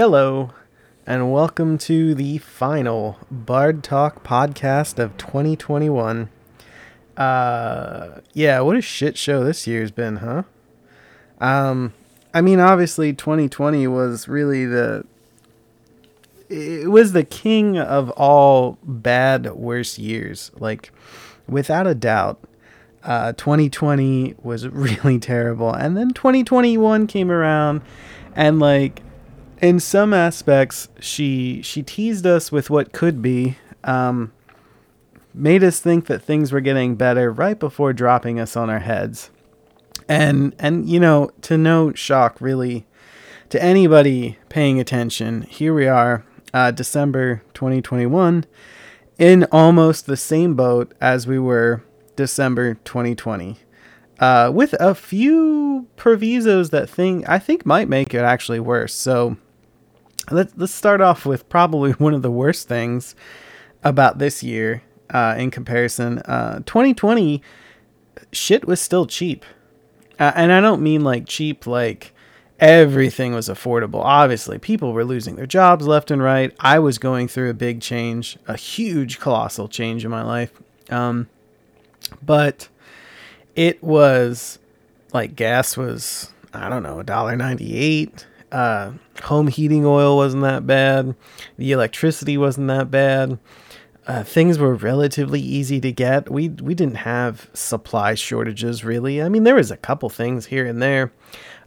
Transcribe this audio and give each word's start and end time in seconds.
Hello, 0.00 0.50
and 1.08 1.32
welcome 1.32 1.76
to 1.78 2.14
the 2.14 2.38
final 2.38 3.18
Bard 3.32 3.82
Talk 3.82 4.22
podcast 4.22 4.96
of 4.96 5.16
2021. 5.16 6.30
Uh, 7.16 8.20
yeah, 8.32 8.60
what 8.60 8.76
a 8.76 8.80
shit 8.80 9.18
show 9.18 9.42
this 9.42 9.66
year's 9.66 9.90
been, 9.90 10.18
huh? 10.18 10.44
Um, 11.40 11.94
I 12.32 12.42
mean, 12.42 12.60
obviously, 12.60 13.12
2020 13.12 13.88
was 13.88 14.28
really 14.28 14.66
the. 14.66 15.04
It 16.48 16.92
was 16.92 17.10
the 17.10 17.24
king 17.24 17.76
of 17.76 18.10
all 18.10 18.78
bad, 18.84 19.50
worst 19.50 19.98
years. 19.98 20.52
Like, 20.60 20.92
without 21.48 21.88
a 21.88 21.96
doubt. 21.96 22.38
Uh, 23.02 23.32
2020 23.32 24.36
was 24.44 24.68
really 24.68 25.18
terrible. 25.18 25.72
And 25.72 25.96
then 25.96 26.10
2021 26.10 27.08
came 27.08 27.32
around 27.32 27.82
and 28.36 28.60
like 28.60 29.02
in 29.60 29.80
some 29.80 30.14
aspects 30.14 30.88
she 31.00 31.60
she 31.62 31.82
teased 31.82 32.26
us 32.26 32.52
with 32.52 32.70
what 32.70 32.92
could 32.92 33.20
be 33.20 33.56
um, 33.84 34.32
made 35.34 35.62
us 35.62 35.80
think 35.80 36.06
that 36.06 36.22
things 36.22 36.52
were 36.52 36.60
getting 36.60 36.94
better 36.94 37.32
right 37.32 37.58
before 37.58 37.92
dropping 37.92 38.38
us 38.38 38.56
on 38.56 38.70
our 38.70 38.80
heads 38.80 39.30
and 40.08 40.54
and 40.58 40.88
you 40.88 41.00
know 41.00 41.30
to 41.40 41.58
no 41.58 41.92
shock 41.92 42.40
really 42.40 42.86
to 43.48 43.62
anybody 43.62 44.38
paying 44.48 44.78
attention 44.78 45.42
here 45.42 45.74
we 45.74 45.86
are 45.86 46.24
uh, 46.54 46.70
december 46.70 47.42
2021 47.54 48.44
in 49.18 49.44
almost 49.50 50.06
the 50.06 50.16
same 50.16 50.54
boat 50.54 50.94
as 51.00 51.26
we 51.26 51.38
were 51.38 51.82
december 52.16 52.74
2020 52.84 53.58
uh, 54.20 54.50
with 54.52 54.74
a 54.80 54.94
few 54.94 55.86
provisos 55.96 56.70
that 56.70 56.90
thing 56.90 57.24
I 57.26 57.38
think 57.38 57.64
might 57.64 57.88
make 57.88 58.14
it 58.14 58.18
actually 58.18 58.58
worse. 58.58 58.92
So 58.92 59.36
let's 60.30 60.52
let's 60.56 60.74
start 60.74 61.00
off 61.00 61.26
with 61.26 61.48
probably 61.48 61.92
one 61.98 62.14
of 62.14 62.22
the 62.22 62.30
worst 62.30 62.68
things 62.68 63.14
about 63.82 64.18
this 64.18 64.42
year 64.42 64.82
uh, 65.10 65.34
in 65.38 65.50
comparison. 65.50 66.18
Uh, 66.20 66.60
2020 66.66 67.42
shit 68.32 68.66
was 68.66 68.80
still 68.80 69.06
cheap, 69.06 69.44
uh, 70.18 70.32
and 70.34 70.52
I 70.52 70.60
don't 70.60 70.82
mean 70.82 71.04
like 71.04 71.26
cheap 71.26 71.66
like 71.66 72.12
everything 72.58 73.34
was 73.34 73.48
affordable. 73.48 74.02
Obviously, 74.02 74.58
people 74.58 74.92
were 74.92 75.04
losing 75.04 75.36
their 75.36 75.46
jobs 75.46 75.86
left 75.86 76.10
and 76.10 76.22
right. 76.22 76.54
I 76.60 76.78
was 76.78 76.98
going 76.98 77.28
through 77.28 77.50
a 77.50 77.54
big 77.54 77.80
change, 77.80 78.36
a 78.46 78.56
huge, 78.56 79.20
colossal 79.20 79.68
change 79.68 80.04
in 80.04 80.10
my 80.10 80.22
life. 80.22 80.52
Um, 80.90 81.28
but 82.22 82.68
it 83.54 83.82
was 83.82 84.58
like 85.12 85.36
gas 85.36 85.76
was 85.76 86.32
I 86.52 86.68
don't 86.68 86.82
know 86.82 87.00
a 87.00 87.04
dollar 87.04 87.36
ninety 87.36 87.76
eight. 87.76 88.26
Uh, 88.50 88.92
home 89.24 89.48
heating 89.48 89.84
oil 89.84 90.16
wasn't 90.16 90.42
that 90.42 90.66
bad. 90.66 91.14
The 91.56 91.72
electricity 91.72 92.38
wasn't 92.38 92.68
that 92.68 92.90
bad. 92.90 93.38
Uh, 94.06 94.22
things 94.22 94.58
were 94.58 94.74
relatively 94.74 95.40
easy 95.40 95.80
to 95.80 95.92
get. 95.92 96.30
We 96.30 96.48
we 96.48 96.74
didn't 96.74 96.96
have 96.96 97.50
supply 97.52 98.14
shortages 98.14 98.82
really. 98.82 99.22
I 99.22 99.28
mean, 99.28 99.44
there 99.44 99.54
was 99.54 99.70
a 99.70 99.76
couple 99.76 100.08
things 100.08 100.46
here 100.46 100.64
and 100.64 100.80
there. 100.80 101.12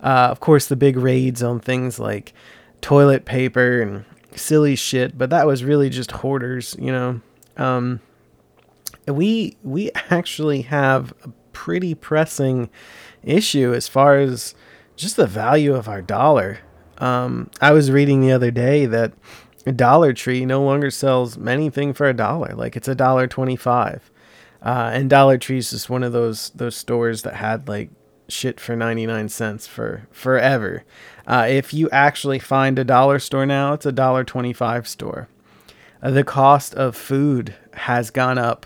Uh, 0.01 0.29
of 0.31 0.39
course, 0.39 0.65
the 0.65 0.75
big 0.75 0.97
raids 0.97 1.43
on 1.43 1.59
things 1.59 1.99
like 1.99 2.33
toilet 2.81 3.25
paper 3.25 3.79
and 3.81 4.05
silly 4.35 4.75
shit, 4.75 5.19
but 5.19 5.29
that 5.29 5.45
was 5.45 5.63
really 5.63 5.89
just 5.89 6.11
hoarders, 6.11 6.75
you 6.79 6.91
know. 6.91 7.21
Um, 7.57 7.99
we 9.07 9.55
we 9.63 9.91
actually 10.09 10.63
have 10.63 11.13
a 11.23 11.29
pretty 11.53 11.93
pressing 11.93 12.71
issue 13.23 13.71
as 13.71 13.87
far 13.87 14.17
as 14.17 14.55
just 14.95 15.15
the 15.15 15.27
value 15.27 15.75
of 15.75 15.87
our 15.87 16.01
dollar. 16.01 16.59
Um, 17.01 17.49
I 17.59 17.71
was 17.71 17.91
reading 17.91 18.21
the 18.21 18.31
other 18.31 18.51
day 18.51 18.85
that 18.85 19.13
Dollar 19.75 20.13
Tree 20.13 20.45
no 20.45 20.63
longer 20.63 20.89
sells 20.89 21.37
anything 21.37 21.93
for 21.93 22.07
a 22.07 22.13
dollar. 22.13 22.53
Like 22.55 22.77
it's 22.77 22.87
a 22.87 22.95
dollar 22.95 23.27
twenty-five, 23.27 24.09
uh, 24.63 24.91
and 24.93 25.09
Dollar 25.09 25.37
Tree 25.37 25.57
is 25.57 25.71
just 25.71 25.89
one 25.89 26.03
of 26.03 26.13
those 26.13 26.51
those 26.51 26.75
stores 26.75 27.23
that 27.23 27.35
had 27.35 27.67
like 27.67 27.89
shit 28.27 28.59
for 28.59 28.75
ninety-nine 28.75 29.29
cents 29.29 29.67
for 29.67 30.07
forever. 30.11 30.83
Uh, 31.27 31.47
if 31.49 31.73
you 31.73 31.89
actually 31.89 32.39
find 32.39 32.79
a 32.79 32.83
dollar 32.83 33.19
store 33.19 33.45
now, 33.45 33.73
it's 33.73 33.85
a 33.85 33.91
dollar 33.91 34.23
twenty-five 34.23 34.87
store. 34.87 35.27
Uh, 36.01 36.11
the 36.11 36.23
cost 36.23 36.73
of 36.75 36.95
food 36.95 37.55
has 37.73 38.09
gone 38.09 38.37
up 38.37 38.65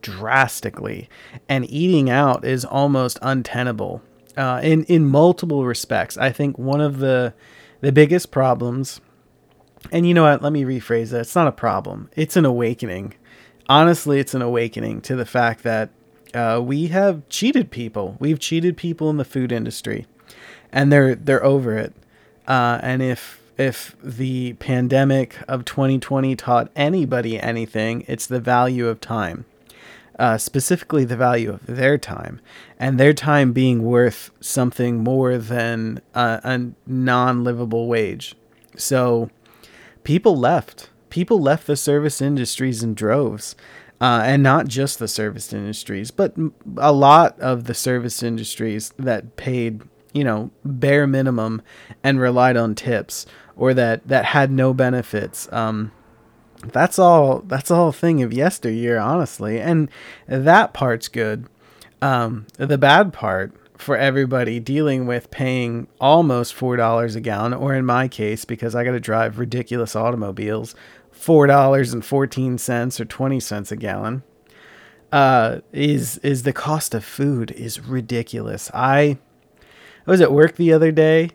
drastically, 0.00 1.08
and 1.48 1.70
eating 1.70 2.10
out 2.10 2.44
is 2.44 2.64
almost 2.64 3.18
untenable 3.22 4.02
uh, 4.36 4.60
in 4.62 4.84
in 4.84 5.06
multiple 5.06 5.64
respects. 5.64 6.16
I 6.16 6.32
think 6.32 6.58
one 6.58 6.80
of 6.80 6.98
the 6.98 7.34
the 7.82 7.92
biggest 7.92 8.30
problems, 8.30 9.02
and 9.90 10.06
you 10.06 10.14
know 10.14 10.22
what? 10.22 10.40
Let 10.40 10.52
me 10.52 10.64
rephrase 10.64 11.10
that. 11.10 11.20
It's 11.20 11.34
not 11.34 11.48
a 11.48 11.52
problem. 11.52 12.08
It's 12.16 12.36
an 12.36 12.46
awakening. 12.46 13.14
Honestly, 13.68 14.18
it's 14.18 14.32
an 14.32 14.40
awakening 14.40 15.02
to 15.02 15.16
the 15.16 15.26
fact 15.26 15.62
that 15.64 15.90
uh, 16.32 16.62
we 16.64 16.86
have 16.86 17.28
cheated 17.28 17.70
people. 17.70 18.16
We've 18.18 18.38
cheated 18.38 18.76
people 18.76 19.10
in 19.10 19.18
the 19.18 19.24
food 19.24 19.52
industry, 19.52 20.06
and 20.72 20.90
they're 20.90 21.14
they're 21.14 21.44
over 21.44 21.76
it. 21.76 21.92
Uh, 22.48 22.78
and 22.82 23.02
if 23.02 23.42
if 23.58 23.96
the 24.02 24.54
pandemic 24.54 25.36
of 25.46 25.64
2020 25.64 26.34
taught 26.36 26.70
anybody 26.74 27.38
anything, 27.38 28.04
it's 28.08 28.26
the 28.26 28.40
value 28.40 28.88
of 28.88 29.00
time 29.00 29.44
uh, 30.22 30.38
specifically 30.38 31.04
the 31.04 31.16
value 31.16 31.52
of 31.52 31.66
their 31.66 31.98
time, 31.98 32.40
and 32.78 32.96
their 32.96 33.12
time 33.12 33.52
being 33.52 33.82
worth 33.82 34.30
something 34.40 35.02
more 35.02 35.36
than 35.36 36.00
a, 36.14 36.60
non 36.86 37.42
livable 37.42 37.88
wage. 37.88 38.36
So 38.76 39.30
people 40.04 40.38
left. 40.38 40.90
People 41.10 41.40
left 41.40 41.66
the 41.66 41.74
service 41.74 42.22
industries 42.22 42.84
in 42.84 42.94
droves. 42.94 43.56
Uh, 44.00 44.22
and 44.24 44.42
not 44.42 44.66
just 44.66 44.98
the 44.98 45.06
service 45.06 45.52
industries, 45.52 46.10
but 46.10 46.34
a 46.76 46.92
lot 46.92 47.38
of 47.38 47.64
the 47.64 47.74
service 47.74 48.20
industries 48.20 48.92
that 48.98 49.36
paid, 49.36 49.82
you 50.12 50.24
know, 50.24 50.50
bare 50.64 51.06
minimum 51.06 51.62
and 52.02 52.20
relied 52.20 52.56
on 52.56 52.74
tips, 52.74 53.26
or 53.54 53.72
that 53.74 54.06
that 54.08 54.24
had 54.24 54.50
no 54.50 54.74
benefits. 54.74 55.48
Um, 55.52 55.92
that's 56.68 56.98
all 56.98 57.40
that's 57.40 57.70
all 57.70 57.92
thing 57.92 58.22
of 58.22 58.32
yesteryear 58.32 58.98
honestly 58.98 59.60
and 59.60 59.88
that 60.26 60.72
part's 60.72 61.08
good. 61.08 61.46
Um, 62.00 62.46
the 62.56 62.78
bad 62.78 63.12
part 63.12 63.52
for 63.76 63.96
everybody 63.96 64.60
dealing 64.60 65.06
with 65.06 65.30
paying 65.30 65.88
almost 66.00 66.54
four 66.54 66.76
dollars 66.76 67.16
a 67.16 67.20
gallon 67.20 67.52
or 67.52 67.74
in 67.74 67.84
my 67.84 68.06
case 68.06 68.44
because 68.44 68.76
i 68.76 68.84
got 68.84 68.92
to 68.92 69.00
drive 69.00 69.40
ridiculous 69.40 69.96
automobiles 69.96 70.76
four 71.10 71.48
dollars 71.48 71.92
and 71.92 72.04
14 72.04 72.58
cents 72.58 73.00
or 73.00 73.04
20 73.04 73.40
cents 73.40 73.72
a 73.72 73.76
gallon 73.76 74.22
uh, 75.12 75.60
is 75.72 76.16
is 76.18 76.42
the 76.42 76.52
cost 76.52 76.94
of 76.94 77.04
food 77.04 77.50
is 77.52 77.80
ridiculous. 77.80 78.70
I 78.72 79.18
i 80.06 80.10
was 80.10 80.20
at 80.20 80.32
work 80.32 80.56
the 80.56 80.72
other 80.72 80.90
day 80.90 81.30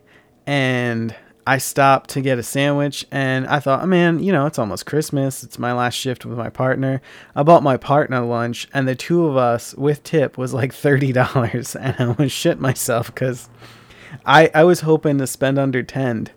and 0.46 1.16
I 1.48 1.60
stopped 1.60 2.10
to 2.10 2.20
get 2.20 2.38
a 2.38 2.44
sandwich 2.44 3.06
and 3.10 3.48
I 3.48 3.62
thought, 3.62 3.82
oh, 3.82 3.86
man, 3.86 4.20
you 4.20 4.34
know, 4.34 4.48
it's 4.48 4.60
almost 4.60 4.86
Christmas. 4.86 5.46
It's 5.46 5.58
my 5.58 5.72
last 5.72 5.94
shift 5.94 6.26
with 6.26 6.38
my 6.38 6.50
partner. 6.50 7.02
I 7.38 7.44
bought 7.44 7.64
my 7.64 7.78
partner 7.78 8.20
lunch 8.20 8.68
and 8.74 8.86
the 8.86 8.96
two 8.96 9.26
of 9.26 9.38
us 9.38 9.74
with 9.76 10.04
tip 10.04 10.38
was 10.38 10.54
like 10.54 10.74
$30 10.74 11.76
and 11.82 11.96
I 11.98 12.22
was 12.22 12.34
shit 12.34 12.60
myself 12.60 13.08
because 13.08 13.48
I, 14.26 14.52
I 14.54 14.66
was 14.66 14.82
hoping 14.82 15.20
to 15.20 15.26
spend 15.26 15.58
under 15.58 15.82
10. 15.82 16.28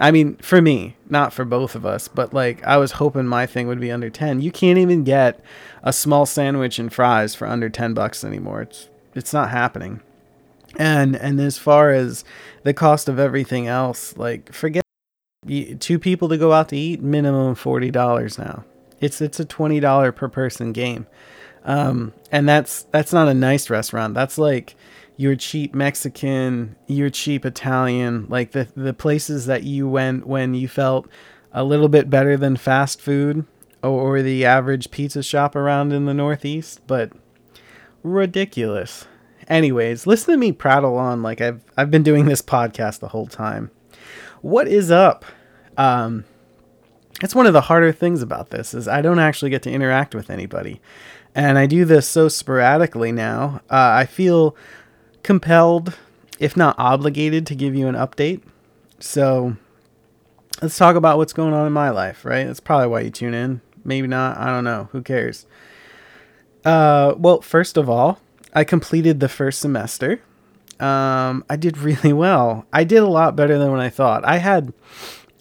I 0.00 0.10
mean, 0.10 0.34
for 0.38 0.60
me, 0.60 0.96
not 1.08 1.32
for 1.32 1.44
both 1.44 1.76
of 1.76 1.86
us, 1.86 2.08
but 2.08 2.34
like 2.34 2.60
I 2.64 2.76
was 2.76 2.92
hoping 2.92 3.28
my 3.28 3.46
thing 3.46 3.68
would 3.68 3.78
be 3.78 3.92
under 3.92 4.10
10. 4.10 4.40
You 4.40 4.50
can't 4.50 4.80
even 4.80 5.04
get 5.04 5.40
a 5.84 5.92
small 5.92 6.26
sandwich 6.26 6.80
and 6.80 6.92
fries 6.92 7.36
for 7.36 7.46
under 7.46 7.68
10 7.68 7.94
bucks 7.94 8.24
anymore. 8.24 8.62
It's 8.62 8.88
it's 9.14 9.32
not 9.32 9.50
happening. 9.50 10.00
And 10.76 11.16
and 11.16 11.40
as 11.40 11.58
far 11.58 11.90
as 11.90 12.24
the 12.62 12.74
cost 12.74 13.08
of 13.08 13.18
everything 13.18 13.66
else, 13.66 14.16
like 14.16 14.52
forget 14.52 14.84
two 15.80 15.98
people 15.98 16.28
to 16.28 16.38
go 16.38 16.52
out 16.52 16.68
to 16.70 16.76
eat, 16.76 17.02
minimum 17.02 17.54
forty 17.54 17.90
dollars 17.90 18.38
now. 18.38 18.64
It's 19.00 19.20
it's 19.20 19.40
a 19.40 19.44
twenty 19.44 19.80
dollar 19.80 20.12
per 20.12 20.28
person 20.28 20.72
game, 20.72 21.06
um, 21.64 22.12
and 22.30 22.48
that's 22.48 22.84
that's 22.92 23.12
not 23.12 23.28
a 23.28 23.34
nice 23.34 23.70
restaurant. 23.70 24.14
That's 24.14 24.38
like 24.38 24.76
your 25.16 25.36
cheap 25.36 25.74
Mexican, 25.74 26.76
your 26.86 27.10
cheap 27.10 27.44
Italian, 27.44 28.26
like 28.28 28.52
the 28.52 28.68
the 28.76 28.94
places 28.94 29.46
that 29.46 29.64
you 29.64 29.88
went 29.88 30.26
when 30.26 30.54
you 30.54 30.68
felt 30.68 31.08
a 31.52 31.64
little 31.64 31.88
bit 31.88 32.08
better 32.08 32.36
than 32.36 32.56
fast 32.56 33.00
food 33.00 33.44
or, 33.82 34.18
or 34.18 34.22
the 34.22 34.44
average 34.44 34.90
pizza 34.90 35.22
shop 35.22 35.56
around 35.56 35.92
in 35.92 36.06
the 36.06 36.14
Northeast, 36.14 36.80
but 36.86 37.12
ridiculous. 38.02 39.06
Anyways, 39.50 40.06
listen 40.06 40.32
to 40.32 40.38
me 40.38 40.52
prattle 40.52 40.96
on 40.96 41.24
like 41.24 41.40
I've 41.40 41.60
I've 41.76 41.90
been 41.90 42.04
doing 42.04 42.26
this 42.26 42.40
podcast 42.40 43.00
the 43.00 43.08
whole 43.08 43.26
time. 43.26 43.72
What 44.42 44.68
is 44.68 44.92
up? 44.92 45.24
Um, 45.76 46.24
it's 47.20 47.34
one 47.34 47.46
of 47.46 47.52
the 47.52 47.62
harder 47.62 47.90
things 47.92 48.22
about 48.22 48.50
this 48.50 48.72
is 48.72 48.86
I 48.86 49.02
don't 49.02 49.18
actually 49.18 49.50
get 49.50 49.62
to 49.64 49.70
interact 49.70 50.14
with 50.14 50.30
anybody, 50.30 50.80
and 51.34 51.58
I 51.58 51.66
do 51.66 51.84
this 51.84 52.08
so 52.08 52.28
sporadically 52.28 53.10
now. 53.10 53.60
Uh, 53.68 53.90
I 53.98 54.06
feel 54.06 54.56
compelled, 55.24 55.98
if 56.38 56.56
not 56.56 56.78
obligated, 56.78 57.44
to 57.48 57.56
give 57.56 57.74
you 57.74 57.88
an 57.88 57.96
update. 57.96 58.42
So, 59.00 59.56
let's 60.62 60.78
talk 60.78 60.94
about 60.94 61.18
what's 61.18 61.32
going 61.32 61.54
on 61.54 61.66
in 61.66 61.72
my 61.72 61.90
life, 61.90 62.24
right? 62.24 62.46
That's 62.46 62.60
probably 62.60 62.86
why 62.86 63.00
you 63.00 63.10
tune 63.10 63.34
in. 63.34 63.62
Maybe 63.84 64.06
not. 64.06 64.38
I 64.38 64.46
don't 64.46 64.64
know. 64.64 64.88
Who 64.92 65.02
cares? 65.02 65.44
Uh, 66.64 67.14
well, 67.16 67.40
first 67.40 67.76
of 67.76 67.90
all, 67.90 68.20
I 68.52 68.64
completed 68.64 69.20
the 69.20 69.28
first 69.28 69.60
semester. 69.60 70.20
Um, 70.78 71.44
I 71.48 71.56
did 71.56 71.78
really 71.78 72.12
well. 72.12 72.66
I 72.72 72.84
did 72.84 72.98
a 72.98 73.06
lot 73.06 73.36
better 73.36 73.58
than 73.58 73.70
what 73.70 73.80
I 73.80 73.90
thought. 73.90 74.24
I 74.24 74.38
had, 74.38 74.72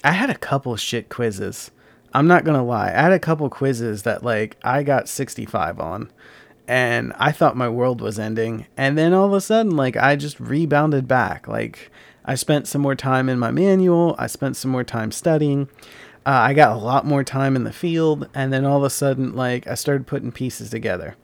I 0.04 0.12
had 0.12 0.30
a 0.30 0.38
couple 0.38 0.76
shit 0.76 1.10
quizzes. 1.10 1.72
I'm 2.14 2.28
not 2.28 2.44
gonna 2.44 2.66
lie. 2.66 2.90
I 2.90 3.02
had 3.02 3.12
a 3.12 3.20
couple 3.20 3.50
quizzes 3.50 4.04
that 4.04 4.24
like 4.24 4.58
I 4.64 4.84
got 4.84 5.08
65 5.08 5.80
on, 5.80 6.12
and 6.68 7.14
I 7.18 7.32
thought 7.32 7.56
my 7.56 7.70
world 7.70 8.02
was 8.02 8.18
ending. 8.18 8.66
And 8.76 8.98
then 8.98 9.14
all 9.14 9.28
of 9.28 9.34
a 9.34 9.42
sudden, 9.42 9.76
like 9.76 9.96
I 9.96 10.16
just 10.16 10.40
rebounded 10.40 11.08
back. 11.08 11.48
Like 11.48 11.92
I 12.26 12.36
spent 12.36 12.68
some 12.68 12.82
more 12.82 12.96
time 12.96 13.30
in 13.30 13.38
my 13.38 13.52
manual. 13.52 14.16
I 14.18 14.28
spent 14.28 14.58
some 14.58 14.72
more 14.72 14.84
time 14.84 15.12
studying. 15.12 15.70
Uh, 16.26 16.32
I 16.32 16.54
got 16.54 16.76
a 16.76 16.80
lot 16.80 17.06
more 17.06 17.24
time 17.24 17.56
in 17.56 17.64
the 17.64 17.72
field, 17.72 18.28
and 18.34 18.52
then 18.52 18.66
all 18.66 18.78
of 18.78 18.84
a 18.84 18.90
sudden, 18.90 19.36
like 19.36 19.68
I 19.68 19.76
started 19.76 20.08
putting 20.08 20.32
pieces 20.32 20.70
together. 20.70 21.16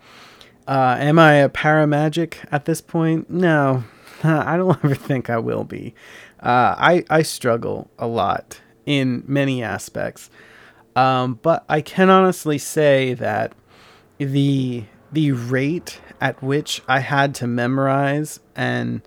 Uh, 0.68 0.98
am 1.00 1.20
I 1.20 1.36
a 1.36 1.50
paramagic 1.50 2.38
at 2.52 2.66
this 2.66 2.82
point? 2.82 3.30
No, 3.30 3.84
I 4.24 4.58
don't 4.58 4.78
ever 4.84 4.96
think 4.96 5.30
I 5.30 5.38
will 5.38 5.64
be. 5.64 5.94
Uh, 6.40 6.76
I 6.78 7.04
I 7.10 7.22
struggle 7.22 7.90
a 7.98 8.08
lot 8.08 8.62
in 8.86 9.24
many 9.28 9.64
aspects, 9.64 10.30
um, 10.96 11.40
but 11.42 11.66
I 11.70 11.82
can 11.82 12.10
honestly 12.10 12.58
say 12.58 13.14
that 13.16 13.54
the 14.18 14.86
the 15.12 15.32
rate 15.32 16.00
at 16.20 16.42
which 16.42 16.82
I 16.88 17.00
had 17.00 17.36
to 17.36 17.48
memorize 17.48 18.40
and 18.56 19.02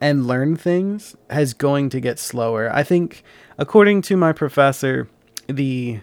and 0.00 0.26
learn 0.26 0.56
things 0.56 1.16
is 1.30 1.54
going 1.54 1.88
to 1.90 2.00
get 2.00 2.18
slower. 2.18 2.70
I 2.74 2.82
think, 2.82 3.22
according 3.56 4.02
to 4.02 4.16
my 4.16 4.32
professor, 4.32 5.08
the 5.46 6.00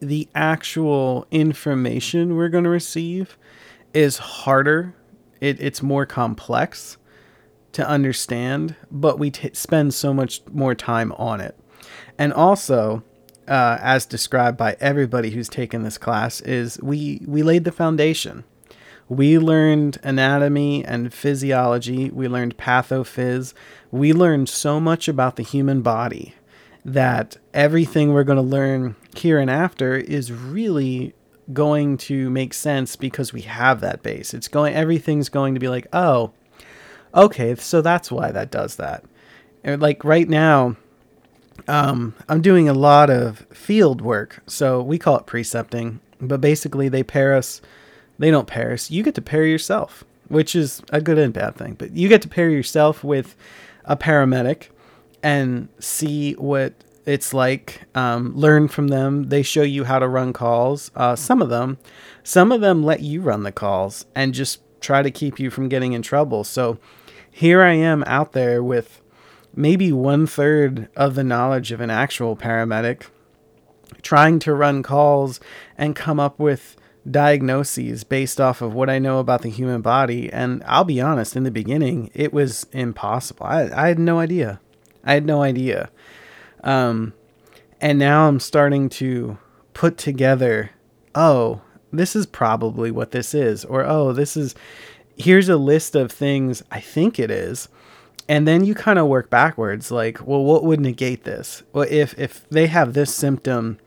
the 0.00 0.28
actual 0.34 1.26
information 1.30 2.36
we're 2.36 2.48
going 2.48 2.64
to 2.64 2.70
receive 2.70 3.38
is 3.96 4.18
harder. 4.18 4.94
It, 5.40 5.58
it's 5.58 5.82
more 5.82 6.04
complex 6.04 6.98
to 7.72 7.88
understand, 7.88 8.76
but 8.90 9.18
we 9.18 9.30
t- 9.30 9.50
spend 9.54 9.94
so 9.94 10.12
much 10.12 10.42
more 10.52 10.74
time 10.74 11.12
on 11.12 11.40
it. 11.40 11.58
And 12.18 12.32
also, 12.32 13.02
uh, 13.48 13.78
as 13.80 14.04
described 14.04 14.58
by 14.58 14.76
everybody 14.80 15.30
who's 15.30 15.48
taken 15.48 15.82
this 15.82 15.96
class, 15.96 16.42
is 16.42 16.78
we 16.82 17.22
we 17.26 17.42
laid 17.42 17.64
the 17.64 17.72
foundation. 17.72 18.44
We 19.08 19.38
learned 19.38 19.98
anatomy 20.02 20.84
and 20.84 21.14
physiology. 21.14 22.10
We 22.10 22.28
learned 22.28 22.58
pathophys. 22.58 23.54
We 23.90 24.12
learned 24.12 24.48
so 24.48 24.78
much 24.78 25.08
about 25.08 25.36
the 25.36 25.42
human 25.42 25.80
body 25.80 26.34
that 26.84 27.36
everything 27.54 28.12
we're 28.12 28.24
going 28.24 28.36
to 28.36 28.42
learn 28.42 28.94
here 29.16 29.38
and 29.38 29.50
after 29.50 29.96
is 29.96 30.32
really 30.32 31.14
going 31.52 31.96
to 31.96 32.30
make 32.30 32.54
sense 32.54 32.96
because 32.96 33.32
we 33.32 33.42
have 33.42 33.80
that 33.80 34.02
base. 34.02 34.34
It's 34.34 34.48
going 34.48 34.74
everything's 34.74 35.28
going 35.28 35.54
to 35.54 35.60
be 35.60 35.68
like, 35.68 35.86
"Oh, 35.92 36.32
okay, 37.14 37.54
so 37.56 37.80
that's 37.82 38.10
why 38.10 38.30
that 38.32 38.50
does 38.50 38.76
that." 38.76 39.04
And 39.64 39.80
like 39.80 40.04
right 40.04 40.28
now, 40.28 40.76
um, 41.68 42.14
I'm 42.28 42.42
doing 42.42 42.68
a 42.68 42.74
lot 42.74 43.10
of 43.10 43.40
field 43.52 44.00
work. 44.00 44.42
So 44.46 44.82
we 44.82 44.98
call 44.98 45.18
it 45.18 45.26
precepting, 45.26 46.00
but 46.20 46.40
basically 46.40 46.88
they 46.88 47.02
pair 47.02 47.34
us 47.34 47.60
they 48.18 48.30
don't 48.30 48.46
pair 48.46 48.72
us. 48.72 48.90
You 48.90 49.02
get 49.02 49.14
to 49.16 49.22
pair 49.22 49.44
yourself, 49.44 50.04
which 50.28 50.54
is 50.54 50.82
a 50.90 51.00
good 51.00 51.18
and 51.18 51.32
bad 51.32 51.56
thing. 51.56 51.74
But 51.74 51.92
you 51.92 52.08
get 52.08 52.22
to 52.22 52.28
pair 52.28 52.48
yourself 52.48 53.04
with 53.04 53.36
a 53.84 53.96
paramedic 53.96 54.68
and 55.22 55.68
see 55.78 56.32
what 56.34 56.72
it's 57.06 57.32
like. 57.32 57.82
Um, 57.94 58.36
learn 58.36 58.68
from 58.68 58.88
them. 58.88 59.30
They 59.30 59.42
show 59.42 59.62
you 59.62 59.84
how 59.84 59.98
to 59.98 60.08
run 60.08 60.32
calls. 60.32 60.90
Uh, 60.94 61.16
some 61.16 61.40
of 61.40 61.48
them, 61.48 61.78
some 62.22 62.52
of 62.52 62.60
them 62.60 62.82
let 62.82 63.00
you 63.00 63.22
run 63.22 63.42
the 63.42 63.52
calls 63.52 64.04
and 64.14 64.34
just 64.34 64.60
try 64.80 65.02
to 65.02 65.10
keep 65.10 65.40
you 65.40 65.50
from 65.50 65.68
getting 65.68 65.94
in 65.94 66.02
trouble. 66.02 66.44
So 66.44 66.78
here 67.30 67.62
I 67.62 67.72
am 67.72 68.04
out 68.06 68.32
there 68.32 68.62
with 68.62 69.00
maybe 69.54 69.92
one 69.92 70.26
third 70.26 70.88
of 70.94 71.14
the 71.14 71.24
knowledge 71.24 71.72
of 71.72 71.80
an 71.80 71.90
actual 71.90 72.36
paramedic, 72.36 73.04
trying 74.02 74.38
to 74.40 74.54
run 74.54 74.82
calls 74.82 75.40
and 75.78 75.96
come 75.96 76.20
up 76.20 76.38
with 76.38 76.76
diagnoses 77.10 78.04
based 78.04 78.40
off 78.40 78.60
of 78.60 78.74
what 78.74 78.90
I 78.90 78.98
know 78.98 79.18
about 79.18 79.42
the 79.42 79.48
human 79.48 79.80
body. 79.80 80.32
And 80.32 80.62
I'll 80.66 80.84
be 80.84 81.00
honest, 81.00 81.36
in 81.36 81.44
the 81.44 81.50
beginning, 81.50 82.10
it 82.14 82.32
was 82.32 82.66
impossible. 82.72 83.46
I, 83.46 83.70
I 83.72 83.88
had 83.88 83.98
no 83.98 84.18
idea. 84.18 84.60
I 85.04 85.14
had 85.14 85.24
no 85.24 85.42
idea. 85.42 85.90
Um, 86.66 87.14
and 87.80 87.98
now 87.98 88.28
I'm 88.28 88.40
starting 88.40 88.90
to 88.90 89.38
put 89.72 89.96
together, 89.96 90.70
oh, 91.14 91.62
this 91.92 92.16
is 92.16 92.26
probably 92.26 92.90
what 92.90 93.12
this 93.12 93.32
is, 93.32 93.64
or 93.64 93.84
oh, 93.86 94.12
this 94.12 94.36
is, 94.36 94.54
here's 95.16 95.48
a 95.48 95.56
list 95.56 95.94
of 95.94 96.10
things 96.10 96.62
I 96.70 96.80
think 96.80 97.18
it 97.18 97.30
is. 97.30 97.68
And 98.28 98.48
then 98.48 98.64
you 98.64 98.74
kind 98.74 98.98
of 98.98 99.06
work 99.06 99.30
backwards, 99.30 99.92
like, 99.92 100.26
well, 100.26 100.42
what 100.42 100.64
would 100.64 100.80
negate 100.80 101.22
this? 101.22 101.62
Well, 101.72 101.86
if 101.88 102.18
if 102.18 102.48
they 102.48 102.66
have 102.66 102.92
this 102.92 103.14
symptom, 103.14 103.78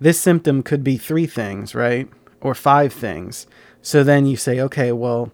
this 0.00 0.20
symptom 0.20 0.64
could 0.64 0.82
be 0.82 0.96
three 0.96 1.26
things, 1.26 1.76
right? 1.76 2.08
Or 2.40 2.56
five 2.56 2.92
things. 2.92 3.46
So 3.80 4.02
then 4.02 4.26
you 4.26 4.36
say, 4.36 4.58
okay, 4.58 4.90
well, 4.90 5.30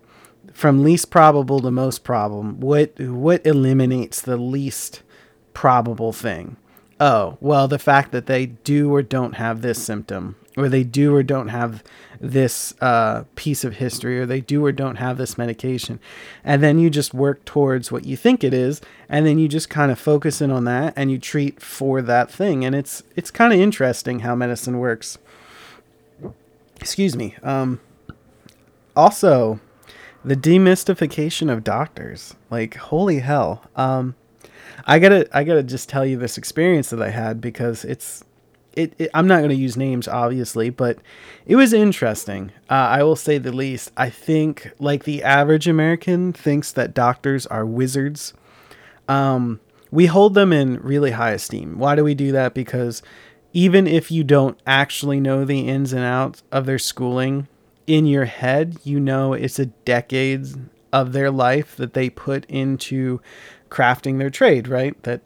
from 0.53 0.85
least 0.85 1.11
probable 1.11 1.61
to 1.61 1.71
most 1.71 2.05
problem, 2.05 2.61
what 2.61 3.01
what 3.01 3.47
eliminates 3.47 4.21
the 4.21 4.37
least 4.37 5.03
probable 5.55 6.13
thing. 6.13 6.59
Oh, 7.01 7.37
well, 7.41 7.67
the 7.67 7.79
fact 7.79 8.13
that 8.13 8.27
they 8.27 8.47
do 8.47 8.95
or 8.95 9.03
don't 9.03 9.35
have 9.35 9.63
this 9.63 9.83
symptom, 9.83 10.37
or 10.57 10.69
they 10.69 10.85
do 10.85 11.15
or 11.15 11.23
don't 11.23 11.49
have 11.49 11.83
this 12.21 12.73
uh, 12.81 13.25
piece 13.35 13.65
of 13.65 13.77
history, 13.77 14.21
or 14.21 14.27
they 14.27 14.41
do 14.41 14.65
or 14.65 14.71
don't 14.71 14.97
have 14.97 15.19
this 15.19 15.37
medication. 15.37 15.99
And 16.45 16.63
then 16.63 16.79
you 16.79 16.91
just 16.91 17.13
work 17.13 17.45
towards 17.45 17.91
what 17.91 18.05
you 18.05 18.17
think 18.17 18.45
it 18.45 18.55
is, 18.55 18.81
and 19.09 19.27
then 19.27 19.39
you 19.39 19.49
just 19.49 19.69
kind 19.69 19.91
of 19.91 19.99
focus 19.99 20.41
in 20.41 20.51
on 20.51 20.65
that 20.65 20.95
and 20.97 21.11
you 21.11 21.19
treat 21.19 21.61
for 21.61 22.01
that 22.03 22.31
thing. 22.31 22.65
And 22.65 22.75
it's 22.75 23.03
it's 23.17 23.31
kind 23.31 23.53
of 23.53 23.59
interesting 23.59 24.21
how 24.21 24.37
medicine 24.37 24.79
works. 24.79 25.19
Excuse 26.81 27.17
me. 27.17 27.35
Um, 27.43 27.81
also, 28.95 29.59
the 30.25 30.37
demystification 30.37 31.51
of 31.51 31.65
doctors. 31.65 32.35
Like, 32.51 32.77
holy 32.77 33.19
hell. 33.19 33.65
Um, 33.75 34.15
I 34.87 34.99
gotta 34.99 35.29
I 35.37 35.45
gotta 35.45 35.63
just 35.63 35.89
tell 35.89 36.05
you 36.05 36.17
this 36.17 36.39
experience 36.39 36.91
that 36.91 37.03
I 37.03 37.11
had 37.11 37.41
because 37.41 37.85
it's 37.85 38.25
it, 38.75 38.95
it 38.99 39.11
I'm 39.15 39.27
not 39.27 39.41
gonna 39.41 39.55
use 39.55 39.77
names 39.77 40.09
obviously, 40.09 40.71
but 40.71 40.99
it 41.47 41.57
was 41.57 41.73
interesting. 41.73 42.53
Uh, 42.71 42.75
I 42.75 43.03
will 43.03 43.17
say 43.17 43.39
the 43.39 43.53
least. 43.53 43.93
I 43.97 44.11
think 44.11 44.73
like 44.79 45.05
the 45.05 45.23
average 45.23 45.69
American 45.69 46.33
thinks 46.33 46.73
that 46.73 46.95
doctors 46.95 47.47
are 47.47 47.67
wizards. 47.67 48.33
Um, 49.09 49.61
we 49.91 50.07
hold 50.07 50.35
them 50.35 50.53
in 50.53 50.81
really 50.81 51.13
high 51.13 51.33
esteem. 51.33 51.79
Why 51.79 51.95
do 51.95 52.03
we 52.03 52.15
do 52.15 52.33
that? 52.33 52.55
Because 52.55 53.03
even 53.53 53.87
if 53.87 54.11
you 54.11 54.25
don't 54.25 54.59
actually 54.67 55.21
know 55.21 55.45
the 55.45 55.69
ins 55.69 55.93
and 55.93 56.03
outs 56.03 56.43
of 56.51 56.67
their 56.67 56.79
schooling, 56.79 57.47
in 57.87 58.07
your 58.07 58.25
head, 58.25 58.77
you 58.85 58.99
know 58.99 59.33
it's 59.33 59.59
a 59.59 59.67
decades 59.67 60.57
of 60.93 61.13
their 61.13 61.31
life 61.31 61.77
that 61.77 61.95
they 61.95 62.09
put 62.09 62.45
into 62.47 63.21
crafting 63.75 64.19
their 64.19 64.31
trade, 64.31 64.69
right? 64.69 65.01
That 65.03 65.21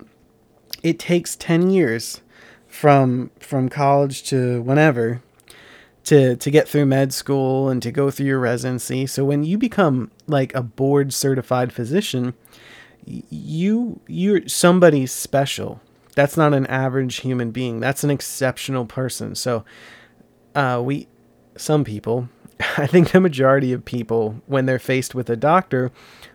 it 0.83 0.99
takes 0.99 1.37
10 1.37 1.71
years 1.71 2.23
from 2.67 3.31
from 3.41 3.69
college 3.69 4.23
to 4.25 4.63
whenever 4.63 5.23
to 6.05 6.37
to 6.37 6.51
get 6.51 6.69
through 6.69 6.87
med 6.87 7.13
school 7.13 7.69
and 7.69 7.83
to 7.83 7.93
go 7.93 8.11
through 8.11 8.27
your 8.27 8.39
residency. 8.39 9.07
So 9.07 9.25
when 9.25 9.45
you 9.45 9.59
become 9.59 10.11
like 10.27 10.55
a 10.55 10.63
board 10.63 11.13
certified 11.13 11.73
physician, 11.73 12.33
you 13.05 14.01
you're 14.07 14.49
somebody 14.49 15.05
special. 15.07 15.81
That's 16.15 16.37
not 16.37 16.55
an 16.55 16.67
average 16.67 17.17
human 17.17 17.51
being. 17.51 17.81
That's 17.81 18.03
an 18.03 18.11
exceptional 18.11 18.87
person. 18.87 19.35
So 19.35 19.65
uh, 20.55 20.81
we 20.83 21.07
some 21.57 21.85
people, 21.85 22.29
I 22.79 22.87
think 22.87 23.11
the 23.11 23.21
majority 23.21 23.75
of 23.75 23.85
people 23.85 24.41
when 24.47 24.65
they're 24.65 24.79
faced 24.79 25.15
with 25.15 25.29
a 25.29 25.37
doctor 25.37 25.91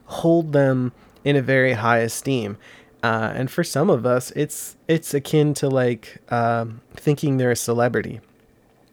hold 0.06 0.54
them 0.54 0.92
in 1.24 1.36
a 1.36 1.42
very 1.42 1.74
high 1.74 2.00
esteem. 2.00 2.58
Uh, 3.02 3.34
and 3.36 3.52
for 3.52 3.64
some 3.64 3.90
of 3.90 4.06
us, 4.06 4.32
it's 4.32 4.78
it's 4.88 5.14
akin 5.14 5.54
to 5.56 5.68
like 5.68 6.20
um, 6.32 6.82
thinking 6.96 7.38
they're 7.38 7.52
a 7.52 7.56
celebrity. 7.56 8.22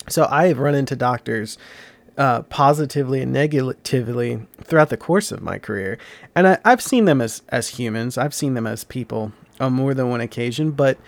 So 0.08 0.26
I 0.28 0.48
have 0.48 0.58
run 0.58 0.74
into 0.74 0.96
doctors 0.96 1.56
uh, 2.18 2.42
positively 2.42 3.22
and 3.22 3.32
negatively 3.32 4.46
throughout 4.64 4.88
the 4.88 4.96
course 4.96 5.30
of 5.30 5.42
my 5.42 5.58
career, 5.58 5.96
and 6.34 6.48
I, 6.48 6.58
have 6.64 6.82
seen 6.82 7.04
them 7.04 7.20
as 7.20 7.42
as 7.50 7.68
humans. 7.68 8.18
I've 8.18 8.34
seen 8.34 8.54
them 8.54 8.66
as 8.66 8.82
people 8.82 9.32
on 9.60 9.74
more 9.74 9.94
than 9.94 10.08
one 10.08 10.20
occasion, 10.20 10.72
but 10.72 10.98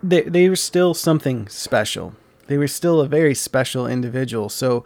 they 0.00 0.22
they 0.22 0.48
were 0.48 0.56
still 0.56 0.94
something 0.94 1.48
special. 1.48 2.14
They 2.46 2.58
were 2.58 2.68
still 2.68 3.00
a 3.00 3.08
very 3.08 3.34
special 3.34 3.88
individual. 3.88 4.48
So 4.48 4.84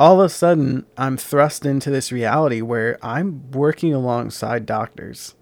all 0.00 0.20
of 0.20 0.26
a 0.26 0.28
sudden 0.30 0.86
I'm 0.96 1.16
thrust 1.18 1.66
into 1.66 1.90
this 1.90 2.10
reality 2.10 2.62
where 2.62 2.98
I'm 3.02 3.50
working 3.52 3.94
alongside 3.94 4.66
doctors. 4.66 5.34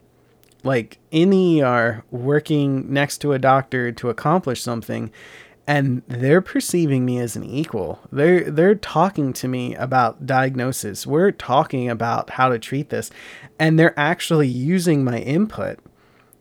like 0.64 0.98
in 1.12 1.30
the 1.30 1.62
ER 1.62 2.04
working 2.10 2.92
next 2.92 3.18
to 3.18 3.32
a 3.32 3.38
doctor 3.38 3.92
to 3.92 4.10
accomplish 4.10 4.62
something 4.62 5.12
and 5.68 6.02
they're 6.08 6.40
perceiving 6.40 7.04
me 7.04 7.18
as 7.20 7.36
an 7.36 7.44
equal. 7.44 8.00
They're 8.10 8.50
they're 8.50 8.74
talking 8.74 9.32
to 9.34 9.48
me 9.48 9.74
about 9.76 10.26
diagnosis. 10.26 11.06
We're 11.06 11.30
talking 11.32 11.88
about 11.90 12.30
how 12.30 12.48
to 12.48 12.58
treat 12.58 12.90
this 12.90 13.10
and 13.58 13.78
they're 13.78 13.98
actually 13.98 14.48
using 14.48 15.04
my 15.04 15.18
input. 15.20 15.78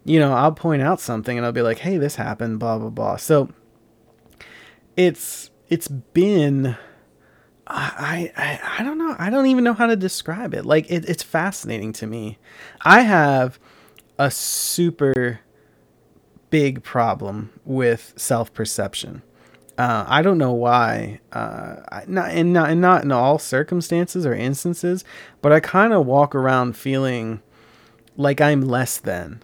You 0.06 0.20
know, 0.20 0.34
I'll 0.34 0.54
point 0.54 0.82
out 0.82 1.00
something 1.02 1.38
and 1.38 1.46
I'll 1.46 1.52
be 1.52 1.62
like, 1.62 1.80
"Hey, 1.80 1.98
this 1.98 2.16
happened, 2.16 2.60
blah 2.60 2.80
blah 2.80 2.90
blah." 2.90 3.18
So 3.18 3.50
it's 4.96 5.52
it's 5.70 5.88
been 5.90 6.78
I, 7.70 8.32
I 8.38 8.80
I 8.80 8.84
don't 8.84 8.98
know. 8.98 9.16
I 9.20 9.30
don't 9.30 9.48
even 9.48 9.64
know 9.64 9.74
how 9.74 9.88
to 9.88 9.96
describe 9.96 10.54
it. 10.54 10.66
Like 10.66 10.90
it, 10.90 11.08
it's 11.10 11.24
fascinating 11.24 11.94
to 11.94 12.08
me. 12.08 12.38
I 12.82 13.02
have 13.02 13.60
a 14.18 14.32
super 14.32 15.42
big 16.50 16.84
problem 16.84 17.52
with 17.66 18.14
self 18.18 18.54
perception. 18.54 19.22
Uh, 19.78 20.06
I 20.08 20.22
don't 20.24 20.40
know 20.40 20.54
why. 20.54 21.20
Uh, 21.32 22.02
not 22.08 22.32
and 22.32 22.54
not 22.54 22.70
and 22.70 22.82
not 22.82 23.04
in 23.04 23.12
all 23.12 23.38
circumstances 23.38 24.26
or 24.26 24.34
instances, 24.34 25.04
but 25.42 25.52
I 25.52 25.60
kind 25.60 25.94
of 25.94 26.06
walk 26.06 26.34
around 26.34 26.76
feeling 26.76 27.42
like 28.16 28.42
I'm 28.42 28.62
less 28.62 28.98
than 28.98 29.44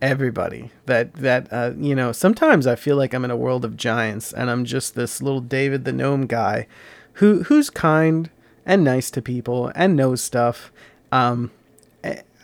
everybody. 0.00 0.70
That 0.86 1.14
that 1.14 1.52
uh, 1.52 1.72
you 1.76 1.94
know. 1.96 2.12
Sometimes 2.12 2.66
I 2.66 2.76
feel 2.76 2.96
like 2.96 3.12
I'm 3.12 3.24
in 3.24 3.30
a 3.32 3.36
world 3.36 3.64
of 3.64 3.76
giants, 3.76 4.32
and 4.32 4.50
I'm 4.50 4.64
just 4.64 4.94
this 4.94 5.20
little 5.20 5.40
David 5.40 5.84
the 5.84 5.92
gnome 5.92 6.26
guy, 6.26 6.68
who 7.14 7.44
who's 7.44 7.70
kind 7.70 8.30
and 8.64 8.84
nice 8.84 9.10
to 9.12 9.22
people 9.22 9.72
and 9.74 9.96
knows 9.96 10.20
stuff. 10.22 10.72
Um, 11.10 11.50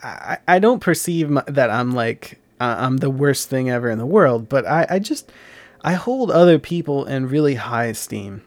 I 0.03 0.39
I 0.47 0.59
don't 0.59 0.81
perceive 0.81 1.31
my, 1.31 1.43
that 1.47 1.71
I'm 1.71 1.93
like 1.93 2.39
uh, 2.61 2.77
I'm 2.79 2.99
the 2.99 3.11
worst 3.11 3.49
thing 3.49 3.71
ever 3.71 3.91
in 3.91 3.99
the 3.99 4.07
world, 4.07 4.49
but 4.49 4.67
I, 4.67 4.87
I 4.91 4.99
just 4.99 5.31
I 5.83 5.95
hold 5.95 6.31
other 6.31 6.59
people 6.59 7.05
in 7.05 7.29
really 7.29 7.55
high 7.55 7.87
esteem. 7.87 8.43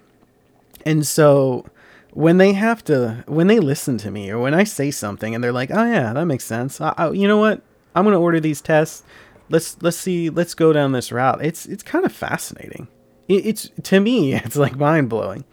And 0.85 1.05
so 1.05 1.65
when 2.11 2.37
they 2.37 2.53
have 2.53 2.83
to 2.85 3.23
when 3.27 3.47
they 3.47 3.59
listen 3.59 3.97
to 3.99 4.11
me 4.11 4.29
or 4.29 4.39
when 4.39 4.53
I 4.53 4.63
say 4.63 4.91
something 4.91 5.33
and 5.33 5.43
they're 5.43 5.51
like, 5.51 5.71
"Oh 5.71 5.85
yeah, 5.85 6.13
that 6.13 6.25
makes 6.25 6.43
sense." 6.43 6.81
I, 6.81 6.93
I, 6.97 7.11
you 7.11 7.27
know 7.27 7.37
what? 7.37 7.61
I'm 7.95 8.05
to 8.05 8.15
order 8.15 8.39
these 8.39 8.61
tests. 8.61 9.03
Let's 9.49 9.81
let's 9.81 9.97
see, 9.97 10.29
let's 10.29 10.53
go 10.53 10.73
down 10.73 10.91
this 10.91 11.11
route. 11.11 11.43
It's 11.43 11.65
it's 11.65 11.83
kind 11.83 12.05
of 12.05 12.11
fascinating. 12.11 12.87
It, 13.27 13.45
it's 13.45 13.69
to 13.83 13.99
me, 13.99 14.33
it's 14.35 14.55
like 14.55 14.75
mind-blowing. 14.75 15.45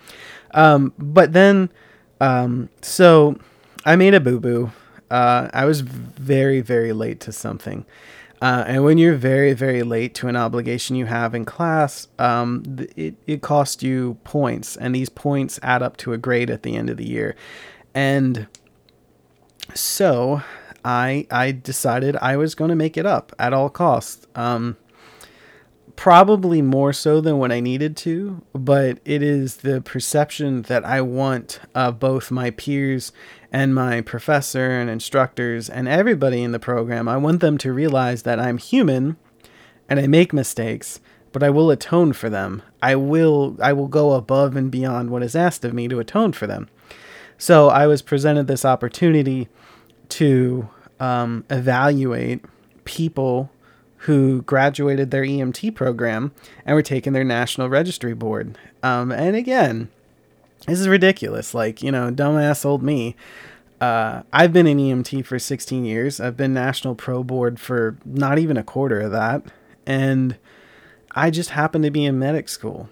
Um, 0.52 0.93
but 0.99 1.33
then 1.33 1.71
um, 2.21 2.69
so 2.83 3.38
I 3.85 3.97
made 3.97 4.14
a 4.14 4.21
boo-boo. 4.21 4.73
Uh, 5.11 5.49
I 5.52 5.64
was 5.64 5.81
very 5.81 6.61
very 6.61 6.93
late 6.93 7.21
to 7.21 7.33
something. 7.33 7.85
Uh, 8.40 8.62
and 8.69 8.85
when 8.85 8.99
you're 8.99 9.17
very, 9.17 9.52
very 9.52 9.83
late 9.83 10.14
to 10.14 10.28
an 10.28 10.37
obligation 10.37 10.95
you 10.95 11.07
have 11.07 11.35
in 11.35 11.45
class, 11.45 12.07
um, 12.21 12.62
it, 12.97 13.17
it 13.26 13.43
costs 13.43 13.83
you 13.83 14.17
points, 14.23 14.76
and 14.76 14.95
these 14.95 15.09
points 15.09 15.59
add 15.61 15.83
up 15.83 15.97
to 15.97 16.12
a 16.12 16.19
grade 16.19 16.49
at 16.49 16.62
the 16.62 16.76
end 16.76 16.88
of 16.88 16.97
the 16.97 17.07
year. 17.07 17.35
And 17.95 18.47
so 19.75 20.43
I 20.85 21.26
I 21.31 21.50
decided 21.52 22.17
I 22.17 22.37
was 22.37 22.55
going 22.55 22.69
to 22.69 22.76
make 22.76 22.97
it 22.97 23.07
up 23.07 23.33
at 23.38 23.52
all 23.52 23.69
costs. 23.69 24.26
Um, 24.37 24.76
probably 25.99 26.62
more 26.62 26.93
so 26.93 27.21
than 27.21 27.40
what 27.40 27.50
I 27.50 27.59
needed 27.59 27.97
to, 27.97 28.40
but 28.52 29.00
it 29.05 29.21
is 29.21 29.57
the 29.57 29.81
perception 29.81 30.62
that 30.62 30.85
I 30.85 31.00
want 31.00 31.59
of 31.75 31.99
both 31.99 32.31
my 32.31 32.50
peers 32.52 33.11
and 33.50 33.75
my 33.75 34.00
professor 34.02 34.71
and 34.78 34.88
instructors 34.88 35.69
and 35.69 35.88
everybody 35.88 36.45
in 36.45 36.52
the 36.52 36.61
program. 36.61 37.09
I 37.09 37.17
want 37.17 37.40
them 37.40 37.59
to 37.59 37.73
realize 37.73 38.23
that 38.23 38.38
I'm 38.38 38.59
human 38.59 39.17
and 39.88 39.99
I 39.99 40.07
make 40.07 40.33
mistakes, 40.33 41.00
but 41.33 41.43
I 41.43 41.50
will 41.50 41.69
atone 41.69 42.12
for 42.12 42.31
them. 42.31 42.62
I 42.81 42.95
will 42.95 43.57
I 43.61 43.73
will 43.73 43.88
go 43.88 44.12
above 44.12 44.55
and 44.55 44.71
beyond 44.71 45.11
what 45.11 45.25
is 45.25 45.35
asked 45.35 45.64
of 45.64 45.75
me 45.75 45.88
to 45.88 45.99
atone 45.99 46.33
for 46.33 46.47
them. 46.47 46.69
So 47.38 47.71
I 47.71 47.88
was 47.88 48.02
presented 48.02 48.47
this 48.47 48.64
opportunity 48.64 49.49
to 50.11 50.69
um, 51.00 51.45
evaluate 51.50 52.45
people 52.85 53.50
who 54.02 54.43
graduated 54.43 55.11
their 55.11 55.23
EMT 55.23 55.75
program 55.75 56.33
and 56.64 56.75
were 56.75 56.83
taking 56.83 57.12
their 57.12 57.25
national 57.25 57.69
registry 57.69 58.14
board. 58.14 58.57
Um, 58.83 59.11
and 59.11 59.35
again, 59.35 59.88
this 60.67 60.78
is 60.78 60.88
ridiculous. 60.88 61.55
Like, 61.55 61.83
you 61.83 61.90
know, 61.90 62.11
dumbass 62.11 62.64
old 62.64 62.83
me. 62.83 63.17
Uh, 63.81 64.23
I've 64.33 64.52
been 64.52 64.67
in 64.67 64.78
EMT 64.78 65.25
for 65.25 65.38
16 65.38 65.85
years. 65.85 66.21
I've 66.21 66.37
been 66.37 66.55
national 66.55 66.95
pro 66.95 67.23
board 67.23 67.61
for 67.61 67.97
not 68.05 68.38
even 68.38 68.57
a 68.57 68.64
quarter 68.64 69.00
of 69.00 69.12
that. 69.12 69.43
And 69.87 70.37
I 71.12 71.31
just 71.31 71.50
happened 71.50 71.85
to 71.85 71.90
be 71.90 72.05
in 72.05 72.19
medic 72.19 72.49
school. 72.49 72.88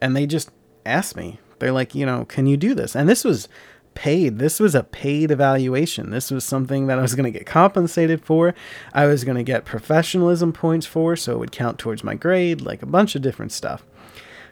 And 0.00 0.16
they 0.16 0.26
just 0.26 0.50
asked 0.86 1.16
me, 1.16 1.38
they're 1.58 1.72
like, 1.72 1.94
you 1.94 2.06
know, 2.06 2.24
can 2.24 2.46
you 2.46 2.56
do 2.56 2.74
this? 2.74 2.96
And 2.96 3.08
this 3.08 3.22
was 3.24 3.48
paid. 3.94 4.38
This 4.38 4.60
was 4.60 4.74
a 4.74 4.82
paid 4.82 5.30
evaluation. 5.30 6.10
This 6.10 6.30
was 6.30 6.44
something 6.44 6.86
that 6.86 6.98
I 6.98 7.02
was 7.02 7.14
going 7.14 7.30
to 7.30 7.38
get 7.38 7.46
compensated 7.46 8.24
for. 8.24 8.54
I 8.94 9.06
was 9.06 9.24
going 9.24 9.36
to 9.36 9.42
get 9.42 9.64
professionalism 9.64 10.52
points 10.52 10.86
for, 10.86 11.16
so 11.16 11.32
it 11.32 11.38
would 11.38 11.52
count 11.52 11.78
towards 11.78 12.04
my 12.04 12.14
grade, 12.14 12.60
like 12.60 12.82
a 12.82 12.86
bunch 12.86 13.14
of 13.14 13.22
different 13.22 13.52
stuff. 13.52 13.84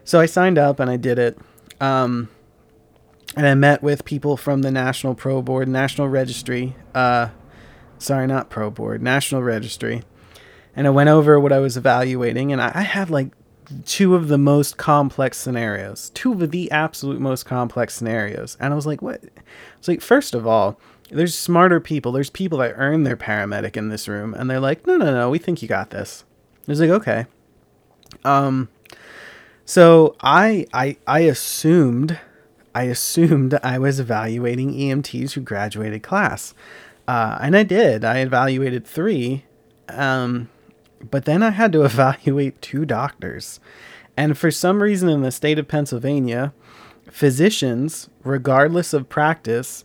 So 0.04 0.20
I 0.20 0.26
signed 0.26 0.58
up 0.58 0.80
and 0.80 0.90
I 0.90 0.96
did 0.96 1.18
it. 1.18 1.38
Um, 1.80 2.28
and 3.36 3.46
I 3.46 3.54
met 3.54 3.82
with 3.82 4.04
people 4.04 4.36
from 4.36 4.62
the 4.62 4.70
National 4.70 5.14
Pro 5.14 5.42
Board, 5.42 5.68
National 5.68 6.08
Registry. 6.08 6.74
Uh, 6.94 7.28
sorry, 7.98 8.26
not 8.26 8.50
Pro 8.50 8.70
Board, 8.70 9.02
National 9.02 9.42
Registry. 9.42 10.02
And 10.74 10.86
I 10.86 10.90
went 10.90 11.08
over 11.08 11.38
what 11.38 11.52
I 11.52 11.58
was 11.58 11.76
evaluating, 11.76 12.52
and 12.52 12.62
I, 12.62 12.72
I 12.74 12.82
had 12.82 13.10
like 13.10 13.28
two 13.84 14.14
of 14.14 14.28
the 14.28 14.38
most 14.38 14.76
complex 14.76 15.36
scenarios, 15.36 16.10
two 16.10 16.32
of 16.32 16.50
the 16.50 16.70
absolute 16.70 17.20
most 17.20 17.44
complex 17.44 17.94
scenarios. 17.94 18.56
And 18.60 18.72
I 18.72 18.76
was 18.76 18.86
like, 18.86 19.02
what? 19.02 19.22
It's 19.78 19.88
like, 19.88 20.00
first 20.00 20.34
of 20.34 20.46
all, 20.46 20.80
there's 21.10 21.34
smarter 21.34 21.80
people. 21.80 22.12
There's 22.12 22.30
people 22.30 22.58
that 22.58 22.74
earn 22.76 23.04
their 23.04 23.16
paramedic 23.16 23.76
in 23.76 23.88
this 23.88 24.08
room, 24.08 24.34
and 24.34 24.48
they're 24.48 24.60
like, 24.60 24.86
no, 24.86 24.96
no, 24.96 25.12
no, 25.12 25.30
we 25.30 25.38
think 25.38 25.62
you 25.62 25.68
got 25.68 25.90
this. 25.90 26.24
I 26.66 26.72
was 26.72 26.80
like, 26.80 26.90
okay. 26.90 27.26
Um, 28.24 28.68
so 29.64 30.16
I 30.20 30.66
I 30.72 30.96
I 31.06 31.20
assumed 31.20 32.18
I 32.74 32.84
assumed 32.84 33.58
I 33.62 33.78
was 33.78 34.00
evaluating 34.00 34.72
EMTs 34.72 35.32
who 35.32 35.40
graduated 35.40 36.02
class, 36.02 36.54
uh, 37.06 37.38
and 37.40 37.56
I 37.56 37.62
did. 37.62 38.04
I 38.04 38.18
evaluated 38.18 38.86
three. 38.86 39.44
Um, 39.88 40.50
but 41.10 41.24
then 41.24 41.42
I 41.42 41.50
had 41.50 41.72
to 41.72 41.84
evaluate 41.84 42.60
two 42.62 42.84
doctors. 42.84 43.60
And 44.16 44.36
for 44.36 44.50
some 44.50 44.82
reason 44.82 45.08
in 45.08 45.22
the 45.22 45.30
state 45.30 45.58
of 45.58 45.68
Pennsylvania, 45.68 46.52
physicians, 47.10 48.10
regardless 48.24 48.92
of 48.92 49.08
practice, 49.08 49.84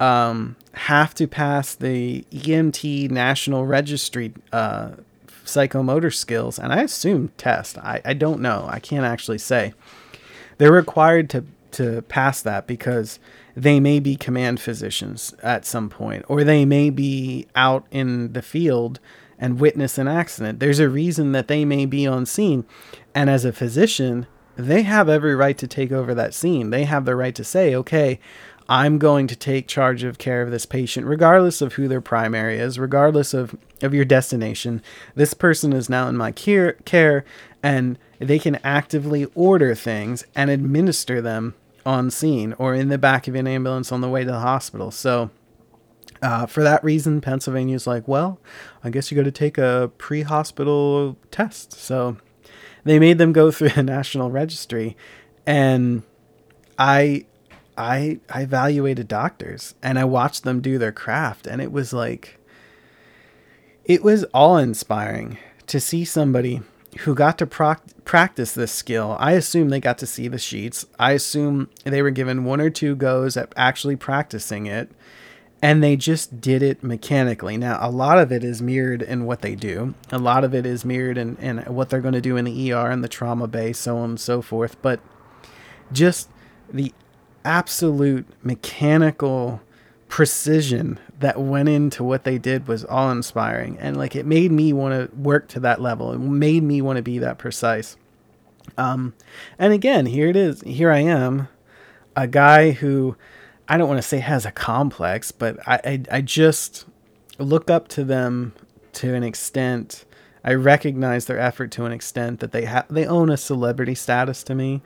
um, 0.00 0.56
have 0.72 1.14
to 1.14 1.26
pass 1.26 1.74
the 1.74 2.24
EMT 2.32 3.10
National 3.10 3.66
Registry 3.66 4.32
uh, 4.52 4.90
psychomotor 5.44 6.14
skills, 6.14 6.58
and 6.58 6.72
I 6.72 6.82
assume 6.82 7.32
test. 7.36 7.78
I, 7.78 8.00
I 8.04 8.14
don't 8.14 8.40
know. 8.40 8.66
I 8.68 8.78
can't 8.78 9.04
actually 9.04 9.38
say. 9.38 9.74
They're 10.58 10.72
required 10.72 11.30
to, 11.30 11.44
to 11.72 12.02
pass 12.02 12.42
that 12.42 12.66
because 12.66 13.18
they 13.56 13.80
may 13.80 13.98
be 13.98 14.14
command 14.14 14.60
physicians 14.60 15.34
at 15.42 15.64
some 15.64 15.88
point, 15.88 16.24
or 16.28 16.44
they 16.44 16.64
may 16.64 16.90
be 16.90 17.46
out 17.56 17.86
in 17.90 18.32
the 18.32 18.42
field 18.42 19.00
and 19.38 19.60
witness 19.60 19.98
an 19.98 20.08
accident. 20.08 20.60
There's 20.60 20.80
a 20.80 20.88
reason 20.88 21.32
that 21.32 21.48
they 21.48 21.64
may 21.64 21.86
be 21.86 22.06
on 22.06 22.26
scene. 22.26 22.64
And 23.14 23.30
as 23.30 23.44
a 23.44 23.52
physician, 23.52 24.26
they 24.56 24.82
have 24.82 25.08
every 25.08 25.34
right 25.34 25.56
to 25.58 25.66
take 25.66 25.92
over 25.92 26.14
that 26.14 26.34
scene. 26.34 26.70
They 26.70 26.84
have 26.84 27.04
the 27.04 27.16
right 27.16 27.34
to 27.34 27.44
say, 27.44 27.74
okay, 27.74 28.18
I'm 28.68 28.98
going 28.98 29.26
to 29.28 29.36
take 29.36 29.66
charge 29.66 30.02
of 30.02 30.18
care 30.18 30.42
of 30.42 30.50
this 30.50 30.66
patient, 30.66 31.06
regardless 31.06 31.62
of 31.62 31.74
who 31.74 31.88
their 31.88 32.02
primary 32.02 32.58
is, 32.58 32.78
regardless 32.78 33.32
of, 33.32 33.56
of 33.82 33.94
your 33.94 34.04
destination. 34.04 34.82
This 35.14 35.32
person 35.32 35.72
is 35.72 35.88
now 35.88 36.08
in 36.08 36.16
my 36.16 36.32
care, 36.32 36.72
care, 36.84 37.24
and 37.62 37.98
they 38.18 38.38
can 38.38 38.56
actively 38.56 39.26
order 39.34 39.74
things 39.74 40.24
and 40.34 40.50
administer 40.50 41.22
them 41.22 41.54
on 41.86 42.10
scene 42.10 42.52
or 42.58 42.74
in 42.74 42.88
the 42.88 42.98
back 42.98 43.26
of 43.26 43.34
an 43.34 43.46
ambulance 43.46 43.90
on 43.90 44.02
the 44.02 44.08
way 44.08 44.24
to 44.24 44.30
the 44.30 44.40
hospital. 44.40 44.90
So, 44.90 45.30
uh, 46.22 46.46
for 46.46 46.62
that 46.62 46.82
reason, 46.82 47.20
Pennsylvania's 47.20 47.86
like, 47.86 48.06
well, 48.08 48.40
I 48.82 48.90
guess 48.90 49.10
you 49.10 49.16
got 49.16 49.24
to 49.24 49.30
take 49.30 49.58
a 49.58 49.90
pre 49.98 50.22
hospital 50.22 51.16
test. 51.30 51.72
So 51.72 52.16
they 52.84 52.98
made 52.98 53.18
them 53.18 53.32
go 53.32 53.50
through 53.52 53.70
the 53.70 53.82
National 53.82 54.30
Registry. 54.30 54.96
And 55.46 56.02
I. 56.78 57.26
I 57.80 58.18
I 58.28 58.42
evaluated 58.42 59.06
doctors 59.06 59.76
and 59.84 60.00
I 60.00 60.04
watched 60.04 60.42
them 60.42 60.60
do 60.60 60.78
their 60.78 60.90
craft 60.90 61.46
and 61.46 61.62
it 61.62 61.70
was 61.70 61.92
like 61.92 62.40
it 63.84 64.02
was 64.02 64.24
awe-inspiring 64.34 65.38
to 65.68 65.78
see 65.78 66.04
somebody 66.04 66.60
who 67.00 67.14
got 67.14 67.38
to 67.38 67.46
proc- 67.46 67.86
practice 68.04 68.52
this 68.52 68.72
skill. 68.72 69.16
I 69.20 69.32
assume 69.32 69.68
they 69.68 69.80
got 69.80 69.98
to 69.98 70.06
see 70.06 70.26
the 70.26 70.38
sheets. 70.38 70.86
I 70.98 71.12
assume 71.12 71.70
they 71.84 72.02
were 72.02 72.10
given 72.10 72.44
one 72.44 72.60
or 72.60 72.70
two 72.70 72.96
goes 72.96 73.36
at 73.36 73.52
actually 73.56 73.96
practicing 73.96 74.66
it 74.66 74.90
and 75.60 75.82
they 75.82 75.96
just 75.96 76.40
did 76.40 76.62
it 76.62 76.82
mechanically. 76.82 77.56
Now, 77.56 77.78
a 77.80 77.90
lot 77.90 78.18
of 78.18 78.30
it 78.30 78.44
is 78.44 78.62
mirrored 78.62 79.02
in 79.02 79.24
what 79.24 79.42
they 79.42 79.54
do. 79.54 79.94
A 80.10 80.18
lot 80.18 80.44
of 80.44 80.54
it 80.54 80.64
is 80.64 80.84
mirrored 80.84 81.18
in, 81.18 81.36
in 81.36 81.58
what 81.58 81.90
they're 81.90 82.00
going 82.00 82.14
to 82.14 82.20
do 82.20 82.36
in 82.36 82.44
the 82.44 82.72
ER 82.72 82.90
and 82.90 83.02
the 83.02 83.08
trauma 83.08 83.48
bay, 83.48 83.72
so 83.72 83.98
on 83.98 84.10
and 84.10 84.20
so 84.20 84.40
forth. 84.40 84.80
But 84.82 85.00
just 85.92 86.28
the 86.72 86.92
absolute 87.44 88.26
mechanical 88.42 89.60
precision 90.08 90.98
that 91.18 91.40
went 91.40 91.68
into 91.68 92.04
what 92.04 92.24
they 92.24 92.38
did 92.38 92.68
was 92.68 92.84
awe 92.84 93.10
inspiring. 93.10 93.76
And 93.80 93.96
like 93.96 94.14
it 94.14 94.26
made 94.26 94.52
me 94.52 94.72
want 94.72 94.94
to 95.10 95.16
work 95.16 95.48
to 95.48 95.60
that 95.60 95.80
level. 95.80 96.12
It 96.12 96.18
made 96.18 96.62
me 96.62 96.80
want 96.80 96.96
to 96.98 97.02
be 97.02 97.18
that 97.18 97.38
precise. 97.38 97.96
Um, 98.76 99.14
and 99.58 99.72
again, 99.72 100.06
here 100.06 100.28
it 100.28 100.36
is. 100.36 100.60
Here 100.62 100.90
I 100.90 101.00
am, 101.00 101.48
a 102.14 102.26
guy 102.26 102.72
who 102.72 103.16
I 103.68 103.76
don't 103.76 103.88
want 103.88 103.98
to 103.98 104.06
say 104.06 104.18
has 104.18 104.46
a 104.46 104.50
complex, 104.50 105.30
but 105.30 105.58
I, 105.68 105.80
I, 105.84 106.02
I 106.10 106.20
just 106.22 106.86
look 107.38 107.70
up 107.70 107.88
to 107.88 108.04
them 108.04 108.54
to 108.94 109.14
an 109.14 109.22
extent. 109.22 110.04
I 110.42 110.54
recognize 110.54 111.26
their 111.26 111.38
effort 111.38 111.70
to 111.72 111.84
an 111.84 111.92
extent 111.92 112.40
that 112.40 112.52
they 112.52 112.64
have 112.64 112.86
they 112.88 113.06
own 113.06 113.28
a 113.30 113.36
celebrity 113.36 113.94
status 113.94 114.42
to 114.44 114.54
me, 114.54 114.82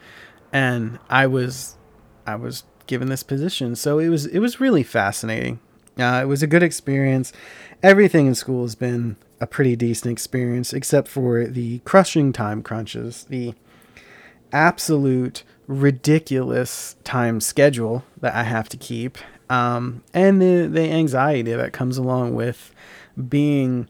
and 0.53 0.99
I 1.09 1.27
was 1.27 1.77
I 2.27 2.35
was 2.35 2.65
given 2.87 3.09
this 3.09 3.23
position, 3.23 3.77
so 3.77 3.99
it 3.99 4.09
was 4.09 4.27
it 4.27 4.41
was 4.41 4.61
really 4.61 4.83
fascinating. 4.83 5.61
Uh, 5.99 6.21
it 6.23 6.27
was 6.27 6.43
a 6.43 6.47
good 6.47 6.63
experience. 6.63 7.33
Everything 7.83 8.27
in 8.27 8.35
school 8.35 8.63
has 8.63 8.75
been 8.75 9.17
a 9.41 9.47
pretty 9.47 9.77
decent 9.77 10.11
experience, 10.11 10.73
except 10.73 11.09
for 11.09 11.45
the 11.47 11.81
crushing 11.81 12.33
time 12.33 12.63
crunches, 12.63 13.25
the 13.25 13.55
absolute 14.53 15.45
ridiculous 15.73 16.97
time 17.05 17.41
schedule 17.41 18.05
that 18.21 18.35
I 18.35 18.45
have 18.45 18.69
to 18.71 18.77
keep, 18.77 19.19
um, 19.51 20.03
and 20.15 20.41
the 20.41 20.67
the 20.67 20.91
anxiety 20.91 21.53
that 21.53 21.73
comes 21.73 21.99
along 21.99 22.35
with 22.35 22.75
being 23.29 23.89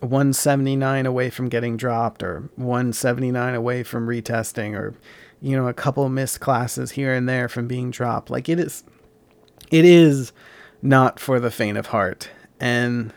179 0.00 1.06
away 1.06 1.30
from 1.30 1.48
getting 1.48 1.76
dropped 1.76 2.22
or 2.22 2.50
179 2.56 3.54
away 3.54 3.82
from 3.82 4.06
retesting 4.06 4.74
or 4.74 4.94
you 5.40 5.56
know 5.56 5.68
a 5.68 5.74
couple 5.74 6.08
missed 6.08 6.40
classes 6.40 6.92
here 6.92 7.14
and 7.14 7.28
there 7.28 7.48
from 7.48 7.66
being 7.66 7.90
dropped. 7.90 8.30
Like 8.30 8.48
it 8.48 8.58
is 8.58 8.84
it 9.70 9.84
is 9.84 10.32
not 10.82 11.18
for 11.18 11.40
the 11.40 11.50
faint 11.50 11.78
of 11.78 11.86
heart. 11.86 12.30
And 12.60 13.12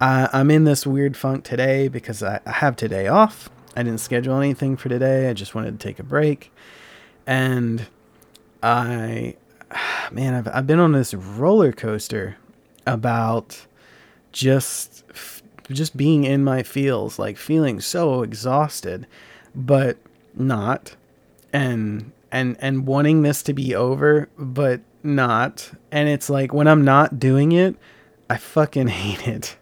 I, 0.00 0.28
i'm 0.32 0.50
in 0.50 0.64
this 0.64 0.86
weird 0.86 1.16
funk 1.16 1.44
today 1.44 1.88
because 1.88 2.22
I, 2.22 2.40
I 2.46 2.52
have 2.52 2.76
today 2.76 3.06
off. 3.06 3.50
I 3.76 3.82
didn't 3.82 4.00
schedule 4.00 4.36
anything 4.36 4.76
for 4.76 4.88
today. 4.88 5.28
I 5.28 5.32
just 5.32 5.54
wanted 5.54 5.78
to 5.78 5.86
take 5.86 5.98
a 5.98 6.02
break 6.04 6.52
and 7.26 7.86
I, 8.62 9.36
man, 10.12 10.34
I've 10.34 10.48
I've 10.48 10.66
been 10.66 10.80
on 10.80 10.92
this 10.92 11.14
roller 11.14 11.72
coaster 11.72 12.36
about 12.86 13.66
just 14.32 15.04
just 15.70 15.96
being 15.96 16.24
in 16.24 16.42
my 16.44 16.62
feels, 16.62 17.18
like 17.18 17.36
feeling 17.36 17.80
so 17.80 18.22
exhausted, 18.22 19.06
but 19.54 19.96
not, 20.34 20.96
and 21.52 22.12
and 22.32 22.56
and 22.60 22.86
wanting 22.86 23.22
this 23.22 23.42
to 23.44 23.52
be 23.52 23.74
over, 23.74 24.28
but 24.38 24.80
not. 25.02 25.70
And 25.90 26.08
it's 26.08 26.30
like 26.30 26.52
when 26.52 26.68
I'm 26.68 26.84
not 26.84 27.18
doing 27.18 27.52
it, 27.52 27.76
I 28.28 28.36
fucking 28.36 28.88
hate 29.02 29.26
it. 29.26 29.56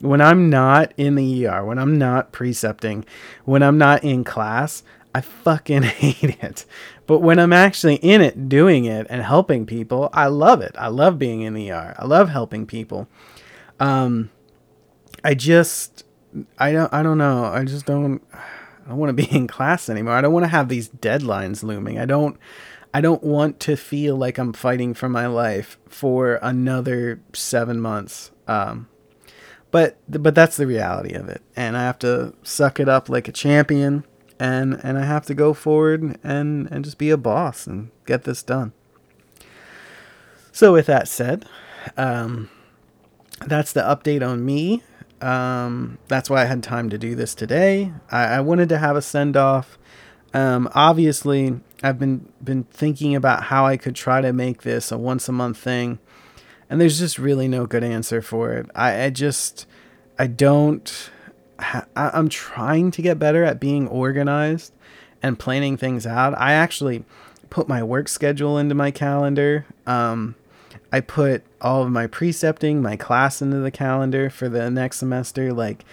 When 0.00 0.20
I'm 0.20 0.50
not 0.50 0.92
in 0.98 1.14
the 1.14 1.46
ER, 1.46 1.64
when 1.64 1.78
I'm 1.78 1.96
not 1.96 2.30
precepting, 2.30 3.06
when 3.46 3.62
I'm 3.62 3.78
not 3.78 4.04
in 4.04 4.24
class, 4.24 4.82
I 5.14 5.22
fucking 5.22 5.82
hate 5.84 6.42
it. 6.42 6.66
But 7.06 7.20
when 7.20 7.38
I'm 7.38 7.52
actually 7.52 7.96
in 7.96 8.20
it, 8.20 8.48
doing 8.48 8.84
it 8.84 9.06
and 9.08 9.22
helping 9.22 9.64
people, 9.64 10.10
I 10.12 10.26
love 10.26 10.60
it. 10.60 10.74
I 10.76 10.88
love 10.88 11.18
being 11.18 11.42
in 11.42 11.54
the 11.54 11.70
ER. 11.70 11.94
I 11.96 12.04
love 12.04 12.28
helping 12.28 12.66
people. 12.66 13.08
Um, 13.78 14.30
I 15.22 15.34
just, 15.34 16.04
I 16.58 16.72
don't, 16.72 16.92
I 16.92 17.02
don't 17.02 17.18
know. 17.18 17.44
I 17.44 17.64
just 17.64 17.86
don't, 17.86 18.22
I 18.32 18.88
don't 18.88 18.98
want 18.98 19.16
to 19.16 19.22
be 19.22 19.30
in 19.36 19.46
class 19.46 19.88
anymore. 19.88 20.14
I 20.14 20.20
don't 20.20 20.32
want 20.32 20.44
to 20.44 20.48
have 20.48 20.68
these 20.68 20.88
deadlines 20.88 21.62
looming. 21.62 21.98
I 21.98 22.06
don't, 22.06 22.36
I 22.92 23.00
don't 23.00 23.22
want 23.22 23.60
to 23.60 23.76
feel 23.76 24.16
like 24.16 24.38
I'm 24.38 24.52
fighting 24.52 24.94
for 24.94 25.08
my 25.08 25.26
life 25.26 25.78
for 25.88 26.36
another 26.42 27.20
seven 27.34 27.80
months. 27.80 28.30
Um, 28.48 28.88
but, 29.70 29.98
but 30.08 30.34
that's 30.34 30.56
the 30.56 30.66
reality 30.66 31.14
of 31.14 31.28
it. 31.28 31.42
And 31.54 31.76
I 31.76 31.82
have 31.82 31.98
to 32.00 32.34
suck 32.42 32.80
it 32.80 32.88
up 32.88 33.08
like 33.08 33.28
a 33.28 33.32
champion 33.32 34.04
and 34.38 34.80
and 34.82 34.98
I 34.98 35.04
have 35.04 35.26
to 35.26 35.34
go 35.34 35.54
forward 35.54 36.18
and 36.22 36.68
and 36.70 36.84
just 36.84 36.98
be 36.98 37.10
a 37.10 37.16
boss 37.16 37.66
and 37.66 37.90
get 38.06 38.24
this 38.24 38.42
done. 38.42 38.72
So 40.52 40.72
with 40.72 40.86
that 40.86 41.06
said, 41.06 41.44
um, 41.96 42.48
that's 43.46 43.72
the 43.72 43.82
update 43.82 44.26
on 44.26 44.44
me. 44.44 44.82
Um, 45.20 45.98
that's 46.08 46.30
why 46.30 46.42
I 46.42 46.44
had 46.46 46.62
time 46.62 46.90
to 46.90 46.98
do 46.98 47.14
this 47.14 47.34
today. 47.34 47.92
I, 48.10 48.24
I 48.24 48.40
wanted 48.40 48.68
to 48.70 48.78
have 48.78 48.96
a 48.96 49.02
send 49.02 49.36
off. 49.36 49.78
Um, 50.34 50.68
obviously, 50.74 51.60
I've 51.82 51.98
been 51.98 52.32
been 52.42 52.64
thinking 52.64 53.14
about 53.14 53.44
how 53.44 53.66
I 53.66 53.76
could 53.76 53.94
try 53.94 54.20
to 54.20 54.32
make 54.32 54.62
this 54.62 54.90
a 54.92 54.98
once 54.98 55.28
a 55.28 55.32
month 55.32 55.58
thing, 55.58 55.98
and 56.68 56.80
there's 56.80 56.98
just 56.98 57.18
really 57.18 57.48
no 57.48 57.66
good 57.66 57.84
answer 57.84 58.20
for 58.20 58.52
it. 58.54 58.66
I, 58.74 59.04
I 59.04 59.10
just 59.10 59.66
I 60.18 60.26
don't 60.26 61.10
I'm 61.58 62.28
trying 62.28 62.90
to 62.92 63.02
get 63.02 63.18
better 63.18 63.44
at 63.44 63.60
being 63.60 63.88
organized 63.88 64.72
and 65.22 65.38
planning 65.38 65.76
things 65.76 66.06
out. 66.06 66.38
I 66.38 66.52
actually 66.52 67.04
put 67.50 67.68
my 67.68 67.82
work 67.82 68.08
schedule 68.08 68.58
into 68.58 68.74
my 68.74 68.90
calendar. 68.90 69.66
Um, 69.86 70.34
I 70.92 71.00
put 71.00 71.42
all 71.60 71.82
of 71.82 71.90
my 71.90 72.06
precepting, 72.06 72.82
my 72.82 72.96
class 72.96 73.40
into 73.40 73.58
the 73.58 73.70
calendar 73.70 74.30
for 74.30 74.48
the 74.48 74.70
next 74.70 74.98
semester, 74.98 75.52
like 75.52 75.84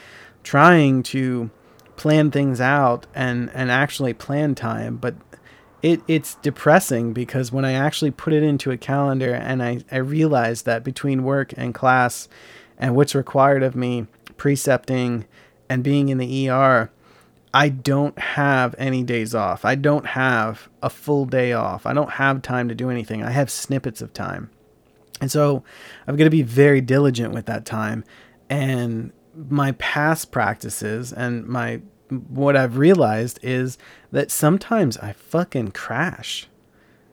trying 0.43 1.03
to 1.03 1.49
plan 1.95 2.31
things 2.31 2.59
out 2.59 3.07
and, 3.15 3.49
and 3.53 3.71
actually 3.71 4.13
plan 4.13 4.55
time. 4.55 4.97
But 4.97 5.15
it, 5.81 6.01
it's 6.07 6.35
depressing 6.35 7.13
because 7.13 7.51
when 7.51 7.65
I 7.65 7.73
actually 7.73 8.11
put 8.11 8.33
it 8.33 8.43
into 8.43 8.71
a 8.71 8.77
calendar 8.77 9.33
and 9.33 9.61
I, 9.61 9.79
I 9.91 9.97
realize 9.97 10.63
that 10.63 10.83
between 10.83 11.23
work 11.23 11.53
and 11.55 11.73
class 11.73 12.27
and 12.77 12.95
what's 12.95 13.15
required 13.15 13.63
of 13.63 13.75
me, 13.75 14.07
precepting, 14.37 15.25
and 15.69 15.83
being 15.83 16.09
in 16.09 16.17
the 16.17 16.49
ER, 16.49 16.91
I 17.53 17.69
don't 17.69 18.17
have 18.17 18.73
any 18.77 19.03
days 19.03 19.35
off. 19.35 19.63
I 19.63 19.75
don't 19.75 20.07
have 20.07 20.69
a 20.81 20.89
full 20.89 21.25
day 21.25 21.53
off. 21.53 21.85
I 21.85 21.93
don't 21.93 22.11
have 22.11 22.41
time 22.41 22.67
to 22.69 22.75
do 22.75 22.89
anything. 22.89 23.23
I 23.23 23.29
have 23.29 23.51
snippets 23.51 24.01
of 24.01 24.13
time. 24.13 24.49
And 25.21 25.31
so 25.31 25.63
I'm 26.07 26.15
going 26.15 26.25
to 26.25 26.35
be 26.35 26.41
very 26.41 26.81
diligent 26.81 27.33
with 27.33 27.45
that 27.45 27.65
time. 27.65 28.03
And 28.49 29.13
my 29.35 29.73
past 29.73 30.31
practices 30.31 31.13
and 31.13 31.45
my 31.45 31.81
what 32.09 32.55
I've 32.55 32.77
realized 32.77 33.39
is 33.41 33.77
that 34.11 34.29
sometimes 34.29 34.97
I 34.97 35.13
fucking 35.13 35.71
crash. 35.71 36.47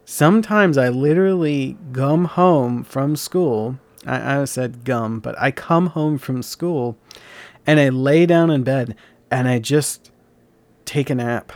Sometimes 0.05 0.77
I 0.77 0.89
literally 0.89 1.79
come 1.93 2.25
home 2.27 2.83
from 2.83 3.17
school. 3.17 3.79
I, 4.07 4.41
I 4.41 4.45
said 4.45 4.85
gum, 4.85 5.21
but 5.21 5.39
I 5.39 5.51
come 5.51 5.87
home 5.89 6.19
from 6.19 6.43
school 6.43 6.99
and 7.71 7.79
I 7.79 7.89
lay 7.89 8.27
down 8.27 8.51
in 8.51 8.65
bed 8.65 8.97
and 9.31 9.47
I 9.47 9.61
just 9.61 10.11
take 10.85 11.09
a 11.09 11.15
nap. 11.15 11.53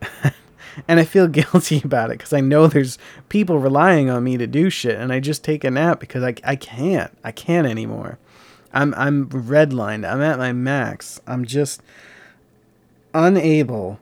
and 0.86 1.00
I 1.00 1.04
feel 1.04 1.26
guilty 1.40 1.82
about 1.84 2.10
it 2.10 2.18
because 2.18 2.32
I 2.32 2.40
know 2.40 2.68
there's 2.68 2.96
people 3.28 3.58
relying 3.58 4.08
on 4.08 4.22
me 4.22 4.36
to 4.36 4.46
do 4.46 4.70
shit, 4.70 4.94
and 4.94 5.12
I 5.12 5.18
just 5.18 5.42
take 5.42 5.64
a 5.64 5.70
nap 5.72 5.98
because 5.98 6.22
I, 6.22 6.34
I 6.44 6.54
can't. 6.54 7.10
I 7.24 7.32
can't 7.32 7.66
anymore. 7.66 8.18
I'm 8.72 8.94
I'm 8.94 9.28
redlined. 9.30 10.08
I'm 10.08 10.22
at 10.22 10.38
my 10.38 10.52
max. 10.52 11.20
I'm 11.26 11.44
just 11.44 11.82
unable 13.12 13.98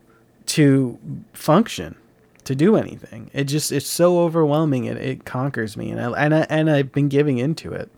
to 0.46 0.98
function, 1.32 1.96
to 2.44 2.54
do 2.54 2.76
anything. 2.76 3.30
It 3.32 3.44
just 3.44 3.72
it's 3.72 3.88
so 3.88 4.18
overwhelming. 4.18 4.84
It 4.84 4.98
it 4.98 5.24
conquers 5.24 5.74
me, 5.74 5.90
and 5.90 6.00
I 6.02 6.22
and 6.22 6.34
I 6.34 6.46
and 6.50 6.70
I've 6.70 6.92
been 6.92 7.08
giving 7.08 7.38
into 7.38 7.72
it. 7.72 7.90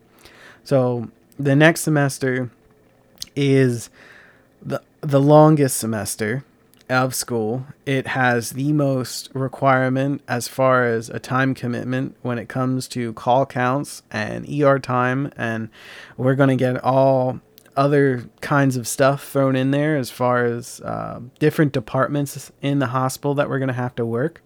So 0.62 1.11
the 1.40 1.57
next 1.57 1.81
semester 1.81 2.53
is 3.38 3.88
the 4.61 4.83
the 5.01 5.20
longest 5.20 5.77
semester 5.77 6.44
of 6.88 7.14
school. 7.14 7.66
It 7.87 8.09
has 8.09 8.51
the 8.51 8.72
most 8.72 9.31
requirement 9.33 10.22
as 10.27 10.48
far 10.48 10.85
as 10.85 11.09
a 11.09 11.20
time 11.20 11.55
commitment 11.55 12.16
when 12.22 12.38
it 12.38 12.48
comes 12.48 12.88
to 12.88 13.12
call 13.12 13.46
counts 13.46 14.03
and 14.11 14.48
ER 14.48 14.79
time, 14.79 15.31
and 15.37 15.68
we're 16.16 16.35
going 16.35 16.48
to 16.48 16.57
get 16.57 16.83
all 16.83 17.40
other 17.77 18.29
kinds 18.40 18.77
of 18.77 18.88
stuff 18.88 19.29
thrown 19.29 19.55
in 19.55 19.70
there 19.70 19.96
as 19.96 20.11
far 20.11 20.44
as 20.44 20.81
uh, 20.81 21.20
different 21.38 21.72
departments 21.72 22.51
in 22.61 22.81
the 22.81 22.88
hospital 22.88 23.35
that 23.35 23.48
we're 23.48 23.61
going 23.61 23.68
to 23.68 23.74
have 23.74 23.94
to 23.94 24.05
work. 24.05 24.42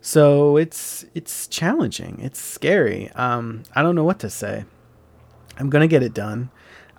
So 0.00 0.56
it's 0.56 1.04
it's 1.14 1.48
challenging. 1.48 2.20
It's 2.22 2.40
scary. 2.40 3.10
Um, 3.16 3.64
I 3.74 3.82
don't 3.82 3.96
know 3.96 4.04
what 4.04 4.20
to 4.20 4.30
say. 4.30 4.64
I'm 5.58 5.70
gonna 5.70 5.88
get 5.88 6.04
it 6.04 6.14
done. 6.14 6.50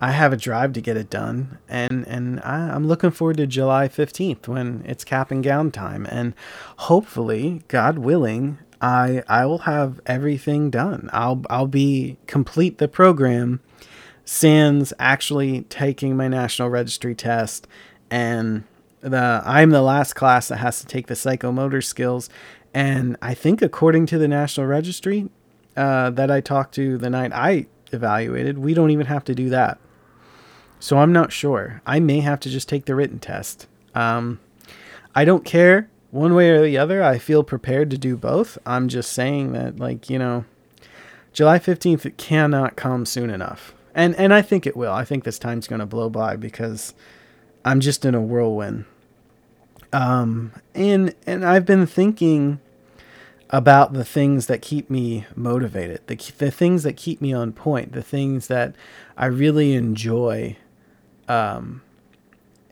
I 0.02 0.12
have 0.12 0.32
a 0.32 0.38
drive 0.38 0.74
to 0.74 0.82
get 0.82 0.96
it 0.98 1.10
done, 1.10 1.58
and 1.68 2.08
and 2.08 2.40
I, 2.42 2.74
am 2.74 2.88
looking 2.88 3.12
forward 3.12 3.38
to 3.38 3.48
July 3.48 3.90
15th 3.90 4.48
when 4.48 4.84
it's 4.86 5.04
cap 5.04 5.30
and 5.30 5.44
gown 5.44 5.72
time, 5.72 6.08
and 6.10 6.34
hopefully, 6.78 7.64
God 7.68 8.00
willing, 8.00 8.60
I 8.82 9.24
I 9.28 9.46
will 9.46 9.60
have 9.60 10.00
everything 10.06 10.70
done. 10.70 11.10
I'll 11.12 11.44
I'll 11.50 11.68
be 11.68 12.18
complete 12.28 12.78
the 12.78 12.88
program 12.88 13.60
sans 14.24 14.94
actually 15.00 15.64
taking 15.64 16.16
my 16.16 16.28
national 16.28 16.70
registry 16.70 17.16
test 17.16 17.68
and 18.12 18.64
the 19.02 19.42
I'm 19.44 19.72
the 19.72 19.82
last 19.82 20.14
class 20.14 20.50
that 20.50 20.58
has 20.58 20.80
to 20.82 20.86
take 20.86 21.08
the 21.08 21.16
psychomotor 21.16 21.84
skills 21.84 22.30
and 22.74 23.18
I 23.22 23.34
think 23.34 23.62
according 23.62 24.06
to 24.08 24.18
the 24.20 24.28
national 24.28 24.68
registry 24.68 25.30
uh, 25.76 26.12
that 26.12 26.30
I 26.30 26.42
talked 26.42 26.76
to 26.76 26.98
the 26.98 27.10
night 27.10 27.32
I 27.34 27.66
evaluated, 27.92 28.60
we 28.60 28.74
don't 28.74 28.92
even 28.92 29.08
have 29.08 29.24
to 29.26 29.36
do 29.36 29.50
that. 29.50 29.80
So 30.80 30.98
I'm 31.00 31.12
not 31.12 31.32
sure. 31.32 31.82
I 31.86 32.00
may 32.00 32.22
have 32.22 32.40
to 32.42 32.50
just 32.50 32.70
take 32.70 32.86
the 32.86 32.96
written 32.96 33.20
test. 33.20 33.68
Um, 33.94 34.40
I 35.14 35.26
don't 35.26 35.44
care 35.44 35.90
one 36.12 36.34
way 36.34 36.50
or 36.50 36.62
the 36.62 36.78
other. 36.78 37.04
I 37.04 37.18
feel 37.18 37.44
prepared 37.44 37.90
to 37.92 37.98
do 37.98 38.16
both. 38.16 38.58
I'm 38.66 38.88
just 38.88 39.12
saying 39.12 39.52
that, 39.54 39.80
like, 39.80 40.10
you 40.10 40.18
know, 40.18 40.46
July 41.34 41.60
15th 41.60 42.06
it 42.06 42.18
cannot 42.18 42.76
come 42.76 43.06
soon 43.06 43.30
enough. 43.30 43.74
And, 43.94 44.16
and 44.16 44.34
I 44.34 44.42
think 44.42 44.66
it 44.66 44.78
will. 44.78 44.94
I 44.94 45.04
think 45.04 45.24
this 45.24 45.40
time's 45.40 45.68
going 45.68 45.80
to 45.80 45.86
blow 45.86 46.10
by 46.10 46.36
because 46.36 46.94
I'm 47.66 47.80
just 47.80 48.06
in 48.06 48.16
a 48.16 48.22
whirlwind. 48.22 48.86
Um, 49.92 50.54
and, 50.74 51.14
and 51.26 51.44
I've 51.44 51.66
been 51.66 51.86
thinking 51.86 52.60
about 53.50 53.94
the 53.94 54.06
things 54.06 54.46
that 54.46 54.62
keep 54.62 54.90
me 54.90 55.26
motivated, 55.36 56.02
the, 56.08 56.16
the 56.38 56.52
things 56.52 56.84
that 56.84 56.96
keep 56.96 57.20
me 57.20 57.34
on 57.34 57.52
point, 57.52 57.94
the 57.94 58.04
things 58.04 58.48
that 58.48 58.76
I 59.18 59.26
really 59.26 59.74
enjoy. 59.74 60.56
Um, 61.30 61.82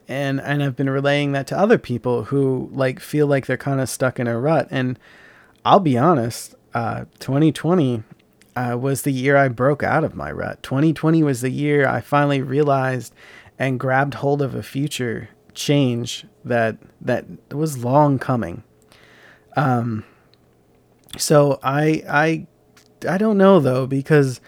and 0.08 0.40
and 0.40 0.62
I've 0.62 0.76
been 0.76 0.90
relaying 0.90 1.32
that 1.32 1.46
to 1.48 1.58
other 1.58 1.78
people 1.78 2.24
who 2.24 2.68
like 2.72 2.98
feel 2.98 3.26
like 3.26 3.46
they're 3.46 3.56
kind 3.56 3.80
of 3.80 3.88
stuck 3.88 4.18
in 4.18 4.26
a 4.26 4.38
rut. 4.38 4.68
And 4.70 4.98
I'll 5.64 5.80
be 5.80 5.98
honest, 5.98 6.54
uh, 6.74 7.04
2020 7.20 8.02
uh, 8.56 8.76
was 8.78 9.02
the 9.02 9.12
year 9.12 9.36
I 9.36 9.48
broke 9.48 9.82
out 9.82 10.04
of 10.04 10.14
my 10.14 10.32
rut. 10.32 10.62
2020 10.62 11.22
was 11.22 11.42
the 11.42 11.50
year 11.50 11.86
I 11.86 12.00
finally 12.00 12.42
realized 12.42 13.14
and 13.58 13.78
grabbed 13.78 14.14
hold 14.14 14.42
of 14.42 14.54
a 14.54 14.62
future 14.62 15.28
change 15.54 16.24
that 16.44 16.78
that 17.00 17.26
was 17.52 17.84
long 17.84 18.18
coming. 18.18 18.62
Um, 19.56 20.04
so 21.16 21.58
I 21.62 22.02
I 22.08 22.46
I 23.08 23.18
don't 23.18 23.38
know 23.38 23.60
though 23.60 23.86
because 23.86 24.40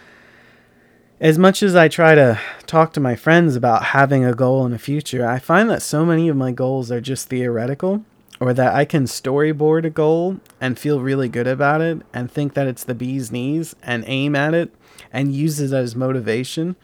as 1.20 1.38
much 1.38 1.62
as 1.62 1.76
I 1.76 1.88
try 1.88 2.14
to 2.14 2.40
talk 2.66 2.94
to 2.94 3.00
my 3.00 3.14
friends 3.14 3.54
about 3.54 3.84
having 3.84 4.24
a 4.24 4.32
goal 4.32 4.64
in 4.64 4.72
the 4.72 4.78
future, 4.78 5.26
I 5.26 5.38
find 5.38 5.68
that 5.68 5.82
so 5.82 6.06
many 6.06 6.28
of 6.28 6.36
my 6.36 6.50
goals 6.50 6.90
are 6.90 7.00
just 7.00 7.28
theoretical 7.28 8.04
or 8.40 8.54
that 8.54 8.74
I 8.74 8.86
can 8.86 9.04
storyboard 9.04 9.84
a 9.84 9.90
goal 9.90 10.40
and 10.62 10.78
feel 10.78 11.00
really 11.00 11.28
good 11.28 11.46
about 11.46 11.82
it 11.82 12.00
and 12.14 12.30
think 12.30 12.54
that 12.54 12.66
it's 12.66 12.84
the 12.84 12.94
bee's 12.94 13.30
knees 13.30 13.76
and 13.82 14.02
aim 14.06 14.34
at 14.34 14.54
it 14.54 14.74
and 15.12 15.34
use 15.34 15.60
it 15.60 15.74
as 15.74 15.94
motivation. 15.94 16.74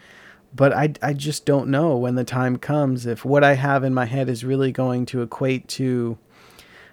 But 0.55 0.71
I, 0.71 0.93
I 1.01 1.13
just 1.13 1.45
don't 1.45 1.69
know 1.69 1.97
when 1.97 2.13
the 2.13 2.23
time 2.23 2.57
comes 2.57 3.07
if 3.07 3.25
what 3.25 3.43
I 3.43 3.53
have 3.53 3.83
in 3.83 3.93
my 3.93 4.05
head 4.05 4.29
is 4.29 4.45
really 4.45 4.71
going 4.71 5.07
to 5.07 5.23
equate 5.23 5.67
to 5.69 6.17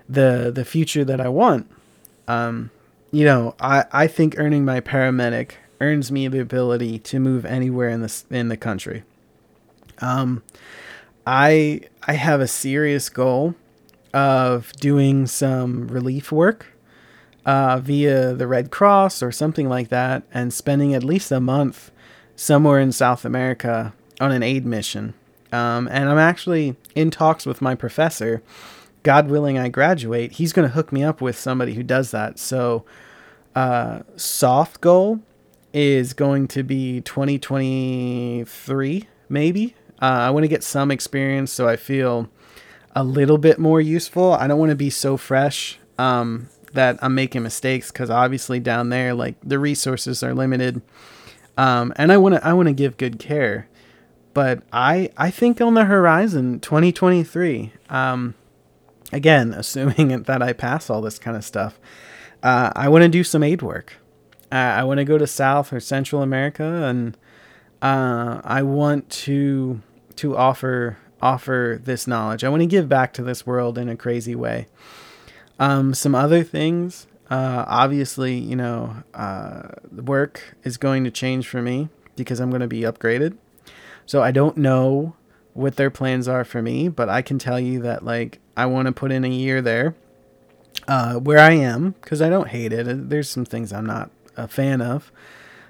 the 0.08 0.50
the 0.54 0.64
future 0.64 1.04
that 1.04 1.20
I 1.20 1.28
want. 1.28 1.70
Um, 2.26 2.70
you 3.10 3.24
know, 3.24 3.54
I, 3.60 3.84
I 3.92 4.06
think 4.06 4.34
earning 4.38 4.64
my 4.64 4.80
paramedic 4.80 5.52
earns 5.80 6.10
me 6.10 6.28
the 6.28 6.40
ability 6.40 6.98
to 6.98 7.18
move 7.18 7.44
anywhere 7.44 7.88
in 7.88 8.00
the 8.00 8.22
in 8.30 8.48
the 8.48 8.56
country. 8.56 9.02
Um, 9.98 10.42
I 11.26 11.82
I 12.06 12.14
have 12.14 12.40
a 12.40 12.48
serious 12.48 13.08
goal 13.08 13.54
of 14.12 14.72
doing 14.74 15.26
some 15.26 15.88
relief 15.88 16.30
work 16.30 16.66
uh, 17.44 17.78
via 17.78 18.32
the 18.32 18.46
Red 18.46 18.70
Cross 18.70 19.22
or 19.22 19.32
something 19.32 19.68
like 19.68 19.88
that, 19.88 20.22
and 20.32 20.52
spending 20.52 20.94
at 20.94 21.04
least 21.04 21.32
a 21.32 21.40
month 21.40 21.90
somewhere 22.36 22.80
in 22.80 22.92
South 22.92 23.24
America 23.24 23.92
on 24.20 24.32
an 24.32 24.42
aid 24.42 24.64
mission. 24.64 25.14
Um, 25.52 25.88
and 25.88 26.08
I'm 26.08 26.18
actually 26.18 26.76
in 26.94 27.10
talks 27.10 27.46
with 27.46 27.62
my 27.62 27.74
professor. 27.74 28.42
God 29.02 29.28
willing, 29.28 29.58
I 29.58 29.68
graduate. 29.68 30.32
He's 30.32 30.52
going 30.52 30.68
to 30.68 30.74
hook 30.74 30.90
me 30.90 31.04
up 31.04 31.20
with 31.20 31.38
somebody 31.38 31.74
who 31.74 31.82
does 31.82 32.10
that. 32.10 32.38
So, 32.38 32.84
uh, 33.54 34.00
soft 34.16 34.80
goal 34.80 35.20
is 35.74 36.14
going 36.14 36.48
to 36.48 36.62
be 36.62 37.02
2023, 37.02 39.08
maybe. 39.28 39.74
Uh, 40.00 40.06
I 40.06 40.30
want 40.30 40.44
to 40.44 40.48
get 40.48 40.62
some 40.62 40.92
experience 40.92 41.52
so 41.52 41.68
I 41.68 41.76
feel 41.76 42.30
a 42.94 43.02
little 43.02 43.38
bit 43.38 43.58
more 43.58 43.80
useful. 43.80 44.32
I 44.32 44.46
don't 44.46 44.60
want 44.60 44.70
to 44.70 44.76
be 44.76 44.90
so 44.90 45.16
fresh 45.16 45.80
um, 45.98 46.48
that 46.72 46.96
I'm 47.02 47.16
making 47.16 47.42
mistakes 47.42 47.90
because 47.90 48.08
obviously 48.08 48.60
down 48.60 48.90
there, 48.90 49.14
like 49.14 49.34
the 49.42 49.58
resources 49.58 50.22
are 50.22 50.32
limited, 50.32 50.80
um, 51.56 51.92
and 51.96 52.12
I 52.12 52.18
want 52.18 52.36
to 52.36 52.46
I 52.46 52.52
want 52.52 52.68
to 52.68 52.74
give 52.74 52.96
good 52.96 53.18
care. 53.18 53.68
But 54.32 54.62
I 54.72 55.10
I 55.16 55.30
think 55.30 55.60
on 55.60 55.74
the 55.74 55.86
horizon, 55.86 56.60
2023. 56.60 57.72
Um, 57.90 58.34
again, 59.12 59.52
assuming 59.54 60.22
that 60.22 60.42
I 60.42 60.52
pass 60.52 60.88
all 60.88 61.00
this 61.00 61.18
kind 61.18 61.36
of 61.36 61.44
stuff, 61.44 61.80
uh, 62.44 62.70
I 62.76 62.88
want 62.88 63.02
to 63.02 63.08
do 63.08 63.24
some 63.24 63.42
aid 63.42 63.62
work. 63.62 63.94
I 64.58 64.84
want 64.84 64.98
to 64.98 65.04
go 65.04 65.18
to 65.18 65.26
South 65.26 65.72
or 65.72 65.80
Central 65.80 66.22
America, 66.22 66.64
and 66.64 67.16
uh, 67.82 68.40
I 68.44 68.62
want 68.62 69.10
to 69.10 69.80
to 70.16 70.36
offer 70.36 70.98
offer 71.20 71.80
this 71.82 72.06
knowledge. 72.06 72.44
I 72.44 72.48
want 72.48 72.60
to 72.60 72.66
give 72.66 72.88
back 72.88 73.12
to 73.14 73.22
this 73.22 73.46
world 73.46 73.78
in 73.78 73.88
a 73.88 73.96
crazy 73.96 74.34
way. 74.34 74.66
Um, 75.58 75.94
some 75.94 76.14
other 76.14 76.42
things, 76.42 77.06
uh, 77.30 77.64
obviously, 77.66 78.34
you 78.34 78.56
know, 78.56 78.96
uh, 79.14 79.68
work 79.90 80.56
is 80.64 80.76
going 80.76 81.04
to 81.04 81.10
change 81.10 81.48
for 81.48 81.62
me 81.62 81.88
because 82.16 82.40
I'm 82.40 82.50
going 82.50 82.60
to 82.60 82.68
be 82.68 82.82
upgraded. 82.82 83.36
So 84.06 84.22
I 84.22 84.30
don't 84.32 84.56
know 84.56 85.16
what 85.54 85.76
their 85.76 85.90
plans 85.90 86.28
are 86.28 86.44
for 86.44 86.60
me, 86.60 86.88
but 86.88 87.08
I 87.08 87.22
can 87.22 87.38
tell 87.38 87.58
you 87.58 87.80
that 87.82 88.04
like 88.04 88.40
I 88.56 88.66
want 88.66 88.86
to 88.86 88.92
put 88.92 89.10
in 89.10 89.24
a 89.24 89.28
year 89.28 89.62
there 89.62 89.94
uh, 90.86 91.14
where 91.14 91.38
I 91.38 91.52
am 91.52 91.92
because 91.92 92.20
I 92.20 92.28
don't 92.28 92.48
hate 92.48 92.72
it. 92.72 93.08
There's 93.08 93.30
some 93.30 93.44
things 93.44 93.72
I'm 93.72 93.86
not 93.86 94.10
a 94.36 94.48
fan 94.48 94.80
of. 94.80 95.10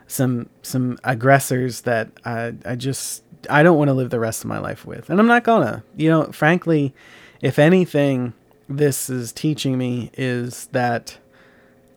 Some 0.06 0.50
some 0.62 0.98
aggressors 1.02 1.82
that 1.82 2.08
I 2.24 2.54
I 2.64 2.76
just 2.76 3.22
I 3.48 3.62
don't 3.62 3.78
want 3.78 3.88
to 3.88 3.94
live 3.94 4.10
the 4.10 4.20
rest 4.20 4.44
of 4.44 4.48
my 4.48 4.58
life 4.58 4.84
with, 4.84 5.08
and 5.08 5.18
I'm 5.18 5.26
not 5.26 5.44
gonna. 5.44 5.82
You 5.96 6.10
know, 6.10 6.24
frankly, 6.32 6.94
if 7.40 7.58
anything, 7.58 8.34
this 8.68 9.08
is 9.08 9.32
teaching 9.32 9.78
me 9.78 10.10
is 10.14 10.66
that 10.72 11.18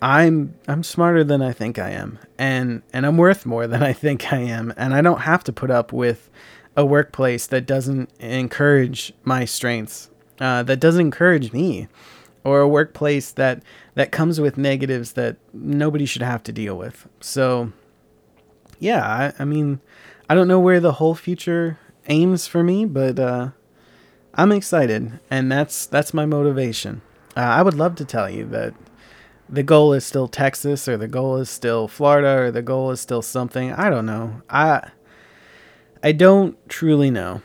I'm 0.01 0.55
I'm 0.67 0.83
smarter 0.83 1.23
than 1.23 1.41
I 1.41 1.51
think 1.51 1.79
I 1.79 1.91
am, 1.91 2.19
and 2.37 2.81
and 2.93 3.05
I'm 3.05 3.17
worth 3.17 3.45
more 3.45 3.67
than 3.67 3.83
I 3.83 3.93
think 3.93 4.31
I 4.31 4.39
am, 4.39 4.73
and 4.77 4.93
I 4.93 5.01
don't 5.01 5.21
have 5.21 5.43
to 5.45 5.53
put 5.53 5.71
up 5.71 5.91
with 5.91 6.29
a 6.75 6.85
workplace 6.85 7.47
that 7.47 7.65
doesn't 7.65 8.09
encourage 8.19 9.11
my 9.23 9.45
strengths, 9.45 10.09
uh, 10.39 10.61
that 10.63 10.79
doesn't 10.79 11.01
encourage 11.01 11.51
me 11.51 11.87
or 12.43 12.61
a 12.61 12.67
workplace 12.67 13.31
that 13.31 13.63
that 13.95 14.11
comes 14.11 14.39
with 14.39 14.57
negatives 14.57 15.13
that 15.13 15.37
nobody 15.53 16.05
should 16.05 16.21
have 16.21 16.43
to 16.43 16.51
deal 16.51 16.77
with. 16.77 17.07
So, 17.19 17.71
yeah, 18.79 19.05
I, 19.05 19.33
I 19.41 19.45
mean, 19.45 19.79
I 20.29 20.35
don't 20.35 20.47
know 20.47 20.59
where 20.59 20.79
the 20.79 20.93
whole 20.93 21.15
future 21.15 21.79
aims 22.07 22.47
for 22.47 22.63
me, 22.63 22.85
but 22.85 23.19
uh, 23.19 23.49
I'm 24.33 24.51
excited, 24.51 25.19
and 25.29 25.51
that's 25.51 25.85
that's 25.85 26.13
my 26.13 26.25
motivation. 26.25 27.01
Uh, 27.35 27.41
I 27.41 27.61
would 27.61 27.73
love 27.75 27.95
to 27.95 28.05
tell 28.05 28.29
you 28.29 28.45
that 28.47 28.73
the 29.49 29.63
goal 29.63 29.93
is 29.93 30.05
still 30.05 30.27
Texas, 30.27 30.87
or 30.87 30.97
the 30.97 31.07
goal 31.07 31.37
is 31.37 31.49
still 31.49 31.87
Florida, 31.87 32.43
or 32.43 32.51
the 32.51 32.61
goal 32.61 32.91
is 32.91 32.99
still 33.01 33.21
something. 33.21 33.73
I 33.73 33.89
don't 33.89 34.05
know. 34.05 34.41
I 34.49 34.89
I 36.03 36.11
don't 36.11 36.57
truly 36.69 37.09
know. 37.09 37.41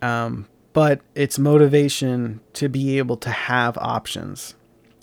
Um, 0.00 0.46
but 0.74 1.00
it's 1.14 1.38
motivation 1.38 2.40
to 2.52 2.68
be 2.68 2.98
able 2.98 3.16
to 3.16 3.30
have 3.30 3.78
options. 3.78 4.54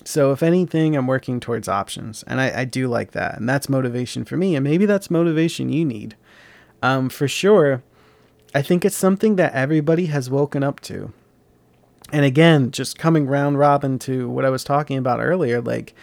So, 0.03 0.31
if 0.31 0.43
anything, 0.43 0.95
I'm 0.95 1.07
working 1.07 1.39
towards 1.39 1.67
options, 1.67 2.23
and 2.23 2.41
I, 2.41 2.61
I 2.61 2.65
do 2.65 2.87
like 2.87 3.11
that, 3.11 3.37
and 3.37 3.47
that's 3.47 3.69
motivation 3.69 4.25
for 4.25 4.35
me, 4.35 4.55
and 4.55 4.63
maybe 4.63 4.85
that's 4.85 5.09
motivation 5.09 5.69
you 5.69 5.85
need. 5.85 6.15
Um, 6.83 7.09
for 7.09 7.27
sure, 7.27 7.83
I 8.53 8.61
think 8.61 8.83
it's 8.83 8.95
something 8.95 9.37
that 9.37 9.53
everybody 9.53 10.07
has 10.07 10.29
woken 10.29 10.63
up 10.63 10.79
to. 10.81 11.13
And 12.11 12.25
again, 12.25 12.71
just 12.71 12.99
coming 12.99 13.25
round 13.27 13.57
robin 13.57 13.97
to 13.99 14.27
what 14.29 14.43
I 14.43 14.49
was 14.49 14.63
talking 14.63 14.97
about 14.97 15.21
earlier, 15.21 15.61
like 15.61 15.93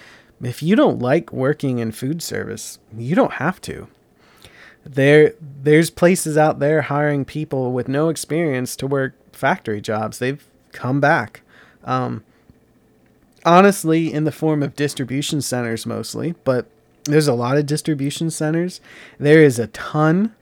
if 0.40 0.62
you 0.62 0.76
don't 0.76 1.00
like 1.00 1.32
working 1.32 1.78
in 1.78 1.92
food 1.92 2.22
service, 2.22 2.78
you 2.96 3.14
don't 3.14 3.34
have 3.34 3.60
to 3.62 3.88
there 4.84 5.34
there's 5.40 5.90
places 5.90 6.38
out 6.38 6.58
there 6.60 6.82
hiring 6.82 7.24
people 7.24 7.72
with 7.72 7.88
no 7.88 8.08
experience 8.08 8.74
to 8.76 8.86
work 8.86 9.14
factory 9.38 9.80
jobs. 9.80 10.18
They've 10.18 10.44
come 10.72 11.00
back. 11.00 11.42
Um, 11.84 12.24
honestly, 13.44 14.12
in 14.12 14.24
the 14.24 14.32
form 14.32 14.62
of 14.62 14.76
distribution 14.76 15.40
centers 15.40 15.86
mostly, 15.86 16.34
but 16.44 16.66
there's 17.04 17.28
a 17.28 17.34
lot 17.34 17.56
of 17.56 17.66
distribution 17.66 18.30
centers. 18.30 18.80
There 19.18 19.42
is 19.42 19.58
a 19.58 19.68
ton 19.68 20.34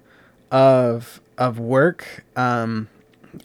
of 0.51 1.21
of 1.39 1.59
work. 1.59 2.25
Um, 2.35 2.89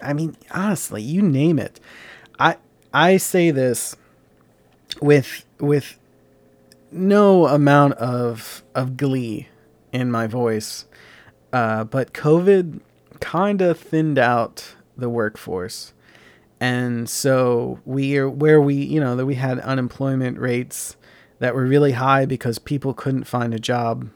I 0.02 0.14
mean, 0.14 0.36
honestly, 0.52 1.02
you 1.02 1.22
name 1.22 1.60
it. 1.60 1.80
I 2.40 2.58
I 2.94 3.18
say 3.18 3.52
this 3.52 3.96
with 5.02 5.46
with 5.60 6.00
no 6.92 7.48
amount 7.48 7.94
of 7.96 8.64
of 8.74 8.98
glee 8.98 9.50
in 9.92 10.10
my 10.10 10.28
voice, 10.28 10.86
uh, 11.54 11.84
but 11.84 12.14
COVID 12.14 12.80
kind 13.20 13.62
of 13.62 13.80
thinned 13.80 14.18
out 14.18 14.76
the 15.02 15.10
workforce, 15.10 15.94
and 16.62 17.10
so 17.10 17.80
we 17.86 18.18
are 18.18 18.30
where 18.30 18.62
we 18.62 18.76
you 18.76 19.02
know 19.02 19.18
that 19.18 19.26
we 19.26 19.36
had 19.36 19.60
unemployment 19.60 20.40
rates 20.40 20.96
that 21.40 21.56
were 21.56 21.66
really 21.66 21.94
high 21.94 22.26
because 22.26 22.60
people 22.60 22.94
couldn't 22.94 23.24
find 23.24 23.54
a 23.54 23.60
job, 23.60 24.10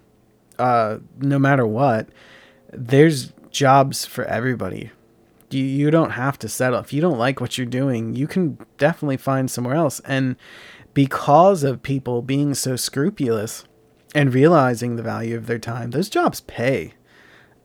uh, 0.60 1.00
no 1.19 1.39
matter 1.39 1.65
what. 1.65 2.08
There's 2.71 3.34
jobs 3.50 4.06
for 4.06 4.24
everybody. 4.26 4.91
You 5.50 5.63
you 5.63 5.91
don't 5.91 6.12
have 6.12 6.38
to 6.39 6.50
settle. 6.50 6.80
If 6.80 6.93
you 6.93 7.02
don't 7.02 7.17
like 7.17 7.41
what 7.41 7.58
you're 7.58 7.65
doing, 7.65 8.15
you 8.15 8.28
can 8.28 8.58
definitely 8.78 9.17
find 9.17 9.50
somewhere 9.50 9.76
else. 9.76 10.00
And 10.02 10.36
because 10.93 11.63
of 11.63 11.82
people 11.84 12.21
being 12.21 12.54
so 12.54 12.76
scrupulous 12.76 13.65
and 14.13 14.34
realizing 14.34 14.95
the 14.95 15.04
value 15.04 15.36
of 15.36 15.48
their 15.48 15.60
time, 15.60 15.91
those 15.91 16.10
jobs 16.10 16.41
pay. 16.41 16.93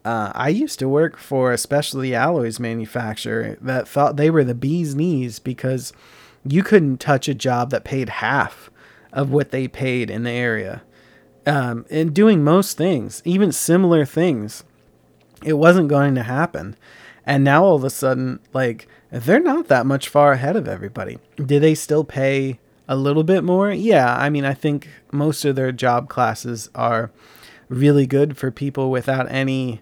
Uh, 0.05 0.33
I 0.35 0.49
used 0.49 0.79
to 0.79 0.89
work 0.89 1.19
for 1.19 1.53
a 1.53 1.59
specialty 1.59 2.15
alloys 2.15 2.59
manufacturer 2.59 3.59
that 3.61 3.87
thought 3.87 4.17
they 4.17 4.31
were 4.31 4.45
the 4.45 4.55
bee's 4.55 4.95
knees 4.95 5.39
because 5.39 5.93
you 6.45 6.63
couldn't 6.63 6.99
touch 6.99 7.29
a 7.29 7.35
job 7.35 7.71
that 7.71 7.85
paid 7.85 8.09
half 8.09 8.71
of 9.13 9.31
what 9.31 9.51
they 9.51 9.69
paid 9.69 10.11
in 10.11 10.23
the 10.23 10.31
area. 10.31 10.83
Um, 11.47 11.85
and 11.91 12.15
doing 12.15 12.43
most 12.43 12.77
things, 12.77 13.23
even 13.25 13.53
similar 13.53 14.05
things, 14.05 14.65
it 15.45 15.55
wasn't 15.55 15.89
going 15.89 16.15
to 16.15 16.23
happen. 16.23 16.77
And 17.27 17.45
now 17.45 17.65
all 17.65 17.77
of 17.77 17.85
a 17.85 17.91
sudden, 17.91 18.41
like, 18.55 18.89
they're 19.11 19.41
not 19.41 19.69
that 19.69 19.87
much 19.87 20.09
far 20.09 20.33
ahead 20.33 20.57
of 20.57 20.69
everybody. 20.69 21.19
Do 21.37 21.61
they 21.61 21.75
still 21.75 22.05
pay 22.05 22.59
a 22.91 22.97
little 22.97 23.23
bit 23.23 23.45
more. 23.45 23.71
Yeah, 23.73 24.17
I 24.17 24.29
mean, 24.31 24.45
I 24.45 24.53
think 24.53 24.89
most 25.13 25.45
of 25.45 25.55
their 25.55 25.71
job 25.71 26.09
classes 26.09 26.69
are 26.75 27.13
really 27.69 28.05
good 28.05 28.37
for 28.37 28.51
people 28.51 28.91
without 28.91 29.31
any 29.31 29.81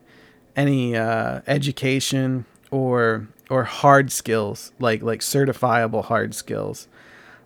any 0.58 0.96
uh, 0.96 1.40
education 1.46 2.44
or 2.70 3.28
or 3.48 3.64
hard 3.64 4.12
skills 4.12 4.72
like 4.78 5.02
like 5.02 5.20
certifiable 5.20 6.04
hard 6.04 6.34
skills. 6.34 6.88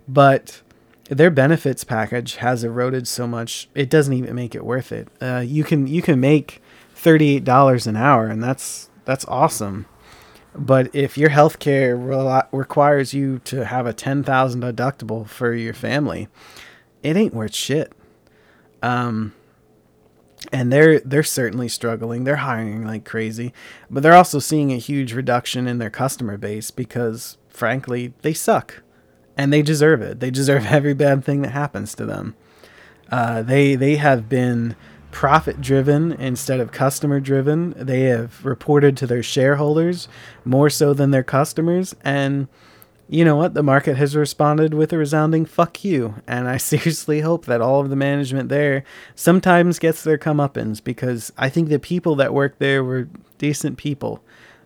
But 0.08 0.62
their 1.08 1.30
benefits 1.30 1.84
package 1.84 2.36
has 2.36 2.64
eroded 2.64 3.06
so 3.06 3.26
much 3.26 3.68
it 3.74 3.90
doesn't 3.90 4.14
even 4.14 4.34
make 4.34 4.54
it 4.54 4.64
worth 4.64 4.90
it. 4.90 5.08
Uh, 5.20 5.44
you 5.46 5.62
can 5.62 5.86
you 5.86 6.02
can 6.02 6.18
make 6.18 6.62
thirty 6.94 7.36
eight 7.36 7.44
dollars 7.44 7.86
an 7.86 7.96
hour, 7.96 8.26
and 8.26 8.42
that's 8.42 8.88
that's 9.04 9.26
awesome. 9.26 9.86
But 10.54 10.94
if 10.94 11.16
your 11.16 11.30
health 11.30 11.58
care 11.58 11.96
re- 11.96 12.42
requires 12.52 13.14
you 13.14 13.38
to 13.44 13.64
have 13.64 13.86
a 13.86 13.94
10,000 13.94 14.62
deductible 14.62 15.26
for 15.26 15.54
your 15.54 15.72
family, 15.72 16.28
it 17.02 17.16
ain't 17.16 17.32
worth 17.32 17.54
shit. 17.54 17.90
Um, 18.82 19.32
and 20.50 20.72
they're 20.72 21.00
they're 21.00 21.22
certainly 21.22 21.68
struggling. 21.68 22.24
They're 22.24 22.36
hiring 22.36 22.84
like 22.84 23.04
crazy, 23.04 23.52
but 23.90 24.02
they're 24.02 24.14
also 24.14 24.38
seeing 24.38 24.72
a 24.72 24.76
huge 24.76 25.12
reduction 25.12 25.66
in 25.66 25.78
their 25.78 25.90
customer 25.90 26.36
base 26.36 26.70
because 26.70 27.38
frankly, 27.48 28.12
they 28.22 28.32
suck. 28.32 28.82
And 29.36 29.52
they 29.52 29.62
deserve 29.62 30.02
it. 30.02 30.20
They 30.20 30.30
deserve 30.30 30.66
every 30.70 30.94
bad 30.94 31.24
thing 31.24 31.42
that 31.42 31.52
happens 31.52 31.94
to 31.94 32.06
them. 32.06 32.34
Uh, 33.10 33.42
they 33.42 33.74
they 33.74 33.96
have 33.96 34.28
been 34.28 34.74
profit 35.10 35.60
driven 35.60 36.12
instead 36.12 36.58
of 36.58 36.72
customer 36.72 37.20
driven. 37.20 37.74
They 37.76 38.04
have 38.04 38.44
reported 38.44 38.96
to 38.96 39.06
their 39.06 39.22
shareholders 39.22 40.08
more 40.44 40.70
so 40.70 40.94
than 40.94 41.10
their 41.10 41.22
customers. 41.22 41.94
And 42.02 42.48
you 43.12 43.26
know 43.26 43.36
what? 43.36 43.52
The 43.52 43.62
market 43.62 43.98
has 43.98 44.16
responded 44.16 44.72
with 44.72 44.90
a 44.90 44.96
resounding 44.96 45.44
fuck 45.44 45.84
you. 45.84 46.14
And 46.26 46.48
I 46.48 46.56
seriously 46.56 47.20
hope 47.20 47.44
that 47.44 47.60
all 47.60 47.80
of 47.80 47.90
the 47.90 47.96
management 47.96 48.48
there 48.48 48.84
sometimes 49.14 49.78
gets 49.78 50.02
their 50.02 50.16
comeuppance 50.16 50.82
because 50.82 51.30
I 51.36 51.50
think 51.50 51.68
the 51.68 51.78
people 51.78 52.16
that 52.16 52.32
work 52.32 52.58
there 52.58 52.82
were 52.82 53.10
decent 53.36 53.76
people, 53.76 54.24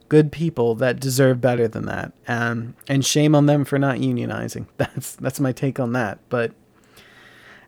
good 0.08 0.30
people 0.30 0.76
that 0.76 1.00
deserve 1.00 1.40
better 1.40 1.66
than 1.66 1.86
that. 1.86 2.12
Um, 2.28 2.76
and 2.86 3.04
shame 3.04 3.34
on 3.34 3.46
them 3.46 3.64
for 3.64 3.80
not 3.80 3.96
unionizing. 3.96 4.66
That's 4.76 5.16
that's 5.16 5.40
my 5.40 5.50
take 5.50 5.80
on 5.80 5.92
that. 5.94 6.20
But 6.28 6.52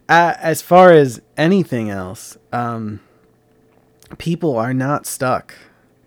uh, 0.08 0.34
as 0.38 0.62
far 0.62 0.92
as 0.92 1.20
anything 1.36 1.90
else, 1.90 2.38
um, 2.52 3.00
people 4.18 4.56
are 4.56 4.72
not 4.72 5.06
stuck. 5.06 5.54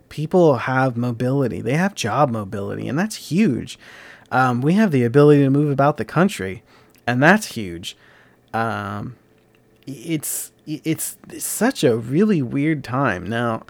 People 0.08 0.56
have 0.56 0.96
mobility. 0.96 1.60
They 1.60 1.74
have 1.74 1.94
job 1.94 2.30
mobility, 2.30 2.88
and 2.88 2.98
that's 2.98 3.30
huge. 3.30 3.78
Um, 4.32 4.60
we 4.60 4.72
have 4.74 4.90
the 4.90 5.04
ability 5.04 5.42
to 5.42 5.50
move 5.50 5.70
about 5.70 5.96
the 5.96 6.04
country, 6.04 6.64
and 7.06 7.22
that's 7.22 7.46
huge. 7.54 7.96
Um, 8.52 9.16
it's 9.86 10.50
it's 10.66 11.16
such 11.38 11.84
a 11.84 11.96
really 11.96 12.40
weird 12.40 12.84
time 12.84 13.26
now 13.26 13.64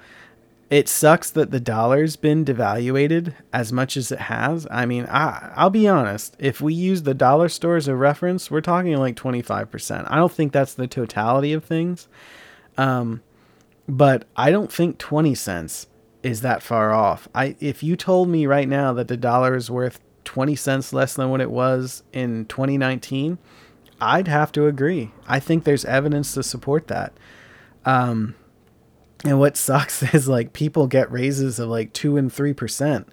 it 0.72 0.88
sucks 0.88 1.28
that 1.32 1.50
the 1.50 1.60
dollar's 1.60 2.16
been 2.16 2.46
devaluated 2.46 3.34
as 3.52 3.74
much 3.74 3.94
as 3.94 4.10
it 4.10 4.20
has. 4.20 4.66
I 4.70 4.86
mean, 4.86 5.04
I, 5.04 5.52
I'll 5.54 5.68
be 5.68 5.86
honest. 5.86 6.34
If 6.38 6.62
we 6.62 6.72
use 6.72 7.02
the 7.02 7.12
dollar 7.12 7.50
store 7.50 7.76
as 7.76 7.88
a 7.88 7.94
reference, 7.94 8.50
we're 8.50 8.62
talking 8.62 8.96
like 8.96 9.14
25%. 9.14 10.10
I 10.10 10.16
don't 10.16 10.32
think 10.32 10.50
that's 10.50 10.72
the 10.72 10.86
totality 10.86 11.52
of 11.52 11.62
things. 11.62 12.08
Um, 12.78 13.20
but 13.86 14.24
I 14.34 14.50
don't 14.50 14.72
think 14.72 14.96
20 14.96 15.34
cents 15.34 15.88
is 16.22 16.40
that 16.40 16.62
far 16.62 16.94
off. 16.94 17.28
I 17.34 17.54
if 17.60 17.82
you 17.82 17.94
told 17.94 18.30
me 18.30 18.46
right 18.46 18.66
now 18.68 18.94
that 18.94 19.08
the 19.08 19.16
dollar 19.18 19.54
is 19.54 19.70
worth 19.70 20.00
20 20.24 20.54
cents 20.56 20.92
less 20.92 21.14
than 21.14 21.30
what 21.30 21.40
it 21.40 21.50
was 21.50 22.02
in 22.12 22.46
2019, 22.46 23.38
I'd 24.00 24.28
have 24.28 24.52
to 24.52 24.66
agree. 24.66 25.12
I 25.26 25.40
think 25.40 25.64
there's 25.64 25.84
evidence 25.84 26.34
to 26.34 26.42
support 26.42 26.88
that. 26.88 27.12
Um, 27.84 28.34
and 29.24 29.38
what 29.38 29.56
sucks 29.56 30.02
is 30.14 30.28
like 30.28 30.52
people 30.52 30.86
get 30.86 31.10
raises 31.10 31.58
of 31.58 31.68
like 31.68 31.92
two 31.92 32.16
and 32.16 32.32
three 32.32 32.52
percent. 32.52 33.08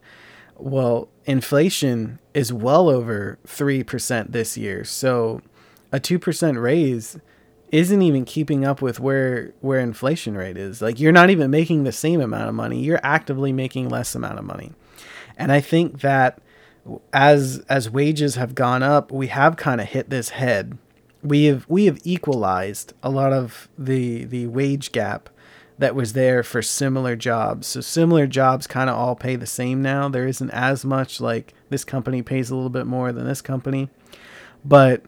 Well, 0.58 1.10
inflation 1.26 2.19
is 2.34 2.52
well 2.52 2.89
over 2.89 3.39
three 3.45 3.84
percent 3.84 4.32
this 4.32 4.58
year. 4.58 4.84
So 4.84 5.41
a 5.91 6.00
two 6.00 6.19
percent 6.19 6.58
raise 6.58 7.17
isn't 7.72 8.02
even 8.02 8.26
keeping 8.26 8.65
up 8.65 8.82
with 8.82 9.00
where 9.00 9.54
where 9.62 9.80
inflation 9.80 10.36
rate 10.36 10.58
is. 10.58 10.82
Like 10.82 11.00
you're 11.00 11.12
not 11.12 11.30
even 11.30 11.52
making 11.52 11.84
the 11.84 11.91
same 11.91 12.19
amount 12.19 12.50
of 12.50 12.56
money. 12.56 12.82
You're 12.82 13.00
actively 13.04 13.54
making 13.54 13.89
less 13.89 14.15
amount 14.15 14.39
of 14.39 14.45
money. 14.45 14.74
And 15.38 15.52
I 15.52 15.62
think 15.62 16.02
that 16.02 16.41
as 17.13 17.59
as 17.69 17.89
wages 17.89 18.35
have 18.35 18.55
gone 18.55 18.83
up, 18.83 19.11
we 19.11 19.27
have 19.27 19.57
kind 19.57 19.81
of 19.81 19.87
hit 19.87 20.09
this 20.09 20.29
head. 20.29 20.77
We 21.21 21.45
have 21.45 21.65
we 21.67 21.85
have 21.85 21.99
equalized 22.03 22.93
a 23.03 23.09
lot 23.09 23.33
of 23.33 23.67
the 23.77 24.25
the 24.25 24.47
wage 24.47 24.91
gap 24.91 25.29
that 25.77 25.95
was 25.95 26.13
there 26.13 26.43
for 26.43 26.61
similar 26.61 27.15
jobs. 27.15 27.67
So 27.67 27.81
similar 27.81 28.27
jobs 28.27 28.67
kind 28.67 28.89
of 28.89 28.97
all 28.97 29.15
pay 29.15 29.35
the 29.35 29.45
same 29.45 29.81
now. 29.81 30.09
There 30.09 30.27
isn't 30.27 30.51
as 30.51 30.83
much 30.83 31.21
like 31.21 31.53
this 31.69 31.85
company 31.85 32.21
pays 32.21 32.49
a 32.49 32.55
little 32.55 32.69
bit 32.69 32.85
more 32.85 33.11
than 33.11 33.25
this 33.25 33.41
company. 33.41 33.89
But 34.63 35.03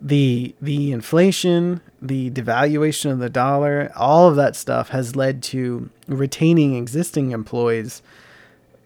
the 0.00 0.54
the 0.62 0.92
inflation, 0.92 1.80
the 2.00 2.30
devaluation 2.30 3.10
of 3.10 3.18
the 3.18 3.28
dollar, 3.28 3.92
all 3.96 4.28
of 4.28 4.36
that 4.36 4.56
stuff 4.56 4.90
has 4.90 5.16
led 5.16 5.42
to 5.44 5.90
retaining 6.06 6.74
existing 6.74 7.32
employees 7.32 8.02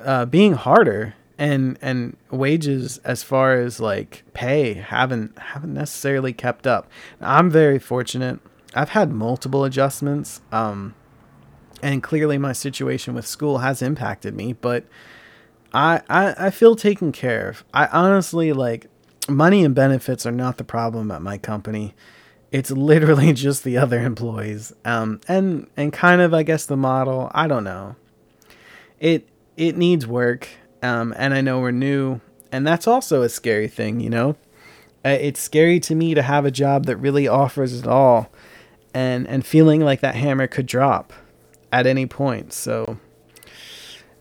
uh, 0.01 0.25
being 0.25 0.55
harder 0.55 1.15
and 1.43 1.77
and 1.83 2.17
wages 2.31 2.99
as 2.99 3.25
far 3.25 3.55
as 3.55 3.81
like 3.81 4.23
pay 4.33 4.75
haven't 4.75 5.37
haven't 5.37 5.75
necessarily 5.75 6.33
kept 6.33 6.69
up. 6.69 6.89
I'm 7.21 7.51
very 7.51 7.81
fortunate. 7.81 8.39
I've 8.75 8.91
had 8.91 9.11
multiple 9.11 9.65
adjustments. 9.65 10.41
Um, 10.53 10.95
and 11.83 12.01
clearly 12.01 12.39
my 12.39 12.53
situation 12.53 13.13
with 13.13 13.27
school 13.27 13.59
has 13.59 13.83
impacted 13.83 14.37
me 14.37 14.53
but 14.53 14.85
I, 15.75 16.01
I 16.09 16.47
i 16.47 16.51
feel 16.51 16.77
taken 16.77 17.11
care 17.11 17.49
of 17.49 17.65
i 17.75 17.87
honestly 17.87 18.53
like 18.53 18.87
money 19.29 19.65
and 19.65 19.75
benefits 19.75 20.25
are 20.25 20.31
not 20.31 20.59
the 20.59 20.65
problem 20.65 21.11
at 21.11 21.23
my 21.23 21.39
company 21.39 21.93
it's 22.53 22.71
literally 22.71 23.33
just 23.47 23.65
the 23.65 23.79
other 23.79 23.99
employees 24.01 24.73
um 24.85 25.21
and 25.27 25.67
and 25.77 25.93
kind 25.93 26.21
of 26.21 26.33
i 26.33 26.45
guess 26.45 26.67
the 26.67 26.77
model 26.77 27.33
i 27.35 27.49
don't 27.49 27.65
know 27.65 27.97
it 29.01 29.29
it 29.57 29.77
needs 29.77 30.07
work 30.07 30.49
um 30.83 31.15
and 31.17 31.35
i 31.35 31.41
know 31.41 31.61
we're 31.61 31.71
new 31.71 32.21
and 32.51 32.67
that's 32.67 32.87
also 32.87 33.23
a 33.23 33.29
scary 33.29 33.69
thing 33.69 34.01
you 34.01 34.11
know 34.11 34.37
uh, 35.05 35.09
it's 35.21 35.41
scary 35.41 35.81
to 35.81 35.95
me 35.95 36.15
to 36.15 36.23
have 36.23 36.45
a 36.45 36.51
job 36.51 36.87
that 36.87 36.97
really 36.97 37.27
offers 37.27 37.79
it 37.79 37.87
all 37.87 38.31
and 38.95 39.27
and 39.27 39.45
feeling 39.45 39.81
like 39.81 40.01
that 40.01 40.15
hammer 40.15 40.47
could 40.47 40.67
drop 40.67 41.13
at 41.73 41.87
any 41.87 42.07
point. 42.07 42.53
So, 42.53 42.99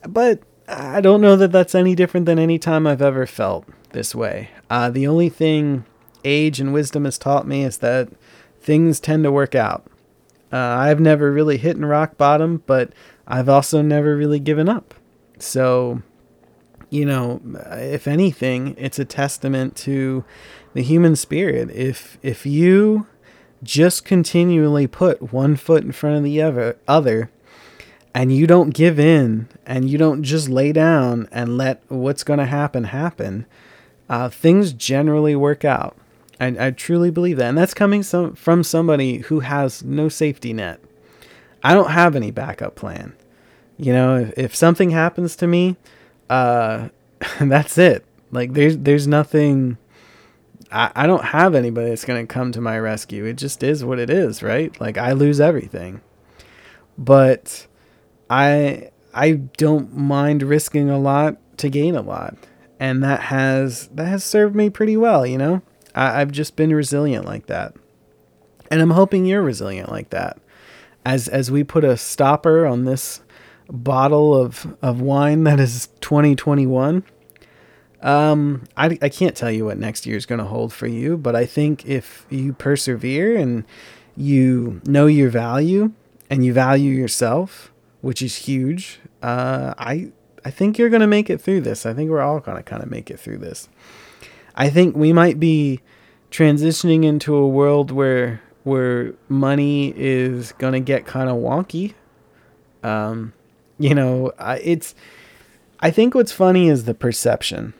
but 0.08 0.40
I 0.68 1.02
don't 1.02 1.22
know 1.22 1.36
that 1.36 1.52
that's 1.52 1.76
any 1.76 1.94
different 1.94 2.26
than 2.26 2.40
any 2.40 2.58
time 2.58 2.88
I've 2.88 3.02
ever 3.02 3.28
felt 3.28 3.68
this 3.92 4.16
way. 4.16 4.50
Uh, 4.70 4.90
the 4.90 5.06
only 5.06 5.30
thing 5.30 5.86
age 6.24 6.60
and 6.60 6.74
wisdom 6.74 7.06
has 7.06 7.18
taught 7.18 7.46
me 7.46 7.64
is 7.64 7.80
that 7.80 8.10
things 8.62 9.00
tend 9.00 9.24
to 9.26 9.32
work 9.32 9.54
out. 9.54 9.86
Uh, 10.54 10.58
I've 10.58 11.00
never 11.00 11.32
really 11.32 11.58
hit 11.58 11.78
rock 11.78 12.18
bottom, 12.18 12.64
but 12.66 12.94
I've 13.28 13.50
also 13.50 13.82
never 13.82 14.16
really 14.16 14.40
given 14.40 14.70
up. 14.70 14.94
So, 15.40 16.02
you 16.92 17.06
know, 17.06 17.42
if 17.72 18.08
anything, 18.08 18.76
it's 18.78 19.00
a 19.00 19.06
testament 19.06 19.76
to 19.78 20.24
the 20.74 20.84
human 20.84 21.16
spirit. 21.16 21.72
If 21.72 22.20
if 22.22 22.46
you 22.46 23.08
just 23.64 24.06
continually 24.06 24.88
put 24.88 25.34
one 25.34 25.56
foot 25.56 25.84
in 25.84 25.92
front 25.92 26.18
of 26.18 26.24
the 26.24 26.42
other, 26.42 26.78
other 26.88 27.32
and 28.14 28.36
you 28.36 28.46
don't 28.46 28.74
give 28.74 29.00
in 29.00 29.48
and 29.66 29.90
you 29.90 29.98
don't 29.98 30.24
just 30.24 30.50
lay 30.50 30.72
down 30.74 31.30
and 31.32 31.58
let 31.58 31.82
what's 31.88 32.24
going 32.24 32.40
to 32.40 32.46
happen 32.46 32.86
happen, 32.86 33.46
uh, 34.10 34.28
things 34.30 34.74
generally 34.74 35.36
work 35.36 35.64
out. 35.64 35.96
I, 36.40 36.56
I 36.60 36.72
truly 36.72 37.10
believe 37.10 37.38
that. 37.38 37.50
And 37.50 37.58
that's 37.58 37.74
coming 37.74 38.04
some, 38.04 38.36
from 38.36 38.64
somebody 38.64 39.20
who 39.20 39.42
has 39.42 39.84
no 39.84 40.10
safety 40.10 40.52
net. 40.52 40.82
I 41.64 41.74
don't 41.74 41.92
have 41.92 42.16
any 42.16 42.32
backup 42.32 42.76
plan. 42.76 43.14
You 43.78 43.94
know, 43.94 44.18
if, 44.18 44.34
if 44.38 44.56
something 44.56 44.90
happens 44.90 45.36
to 45.38 45.48
me, 45.48 45.78
uh, 46.32 46.90
that's 47.42 47.78
it. 47.78 48.06
Like 48.32 48.54
there's 48.54 48.78
there's 48.78 49.08
nothing 49.08 49.78
I, 50.72 50.92
I 50.96 51.08
don't 51.08 51.26
have 51.26 51.54
anybody 51.54 51.90
that's 51.90 52.06
gonna 52.06 52.26
come 52.26 52.52
to 52.54 52.62
my 52.62 52.80
rescue. 52.80 53.26
It 53.26 53.34
just 53.34 53.62
is 53.62 53.84
what 53.84 54.00
it 54.00 54.10
is, 54.10 54.42
right? 54.42 54.80
Like 54.80 54.98
I 54.98 55.12
lose 55.12 55.40
everything. 55.40 56.02
But 56.98 57.68
I 58.30 58.90
I 59.14 59.34
don't 59.34 59.96
mind 59.96 60.44
risking 60.44 60.90
a 60.90 60.98
lot 60.98 61.38
to 61.58 61.70
gain 61.70 61.96
a 61.96 62.02
lot. 62.02 62.36
And 62.80 63.04
that 63.04 63.24
has 63.24 63.90
that 63.90 64.08
has 64.08 64.24
served 64.24 64.56
me 64.56 64.70
pretty 64.70 64.98
well, 64.98 65.26
you 65.26 65.38
know? 65.38 65.62
I, 65.94 66.22
I've 66.22 66.32
just 66.32 66.56
been 66.56 66.74
resilient 66.74 67.26
like 67.26 67.48
that. 67.48 67.76
And 68.72 68.82
I'm 68.82 68.92
hoping 68.92 69.26
you're 69.26 69.42
resilient 69.42 69.92
like 69.92 70.12
that. 70.12 70.40
As 71.04 71.28
as 71.28 71.52
we 71.52 71.66
put 71.66 71.84
a 71.84 71.98
stopper 71.98 72.66
on 72.66 72.86
this 72.86 73.22
bottle 73.72 74.36
of, 74.36 74.76
of 74.82 75.02
wine 75.02 75.44
that 75.46 75.60
is 75.60 75.88
2021 76.02 77.04
um, 78.02 78.64
I, 78.76 78.98
I 79.02 79.10
can't 79.10 79.36
tell 79.36 79.52
you 79.52 79.66
what 79.66 79.78
next 79.78 80.06
year 80.06 80.18
is 80.18 80.26
going 80.26 80.40
to 80.40 80.46
hold 80.46 80.74
for 80.74 80.88
you, 80.88 81.18
but 81.18 81.36
I 81.36 81.46
think 81.46 81.86
if 81.86 82.26
you 82.30 82.54
persevere 82.54 83.38
and 83.38 83.64
you 84.18 84.82
know 84.86 85.06
your 85.06 85.30
value 85.30 85.94
and 86.30 86.44
you 86.44 86.52
value 86.52 86.92
yourself, 86.92 87.72
which 88.02 88.22
is 88.22 88.36
huge, 88.38 89.00
uh, 89.22 89.76
I 89.78 90.12
I 90.44 90.50
think 90.50 90.80
you're 90.80 90.90
going 90.90 91.02
to 91.02 91.08
make 91.08 91.30
it 91.30 91.40
through 91.40 91.62
this. 91.62 91.86
I 91.86 91.94
think 91.94 92.10
we're 92.10 92.22
all 92.22 92.40
going 92.40 92.58
to 92.58 92.64
kind 92.64 92.82
of 92.82 92.90
make 92.90 93.12
it 93.12 93.20
through 93.20 93.38
this. 93.38 93.70
I 94.56 94.70
think 94.70 94.96
we 94.96 95.14
might 95.14 95.40
be 95.40 95.82
transitioning 96.32 97.06
into 97.06 97.36
a 97.36 97.48
world 97.48 97.92
where 97.92 98.42
where 98.64 99.14
money 99.30 99.94
is 99.96 100.54
going 100.54 100.74
to 100.74 100.80
get 100.80 101.06
kind 101.06 101.30
of 101.30 101.36
wonky. 101.36 101.94
Um, 102.84 103.34
you 103.82 103.96
know, 103.96 104.32
it's 104.40 104.96
I 105.80 105.92
think 105.92 106.16
what's 106.16 106.32
funny 106.32 106.70
is 106.70 106.86
the 106.86 106.94
perception. 106.94 107.74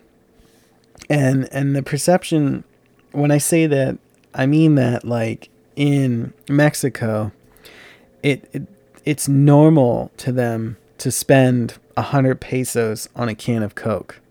And 1.10 1.48
and 1.52 1.76
the 1.76 1.84
perception 1.84 2.64
when 3.12 3.32
i 3.32 3.38
say 3.38 3.68
that 3.68 3.98
i 4.34 4.46
mean 4.46 4.76
that 4.76 5.06
like 5.06 5.50
in 5.76 6.34
mexico 6.50 7.32
it, 8.24 8.48
it 8.54 8.64
it's 9.04 9.28
normal 9.28 10.12
to 10.18 10.32
them 10.32 10.78
to 11.00 11.10
spend 11.12 11.78
a 11.98 12.04
hundred 12.04 12.40
pesos 12.40 13.10
on 13.16 13.28
a 13.28 13.34
can 13.34 13.64
of 13.64 13.74
coke. 13.74 14.22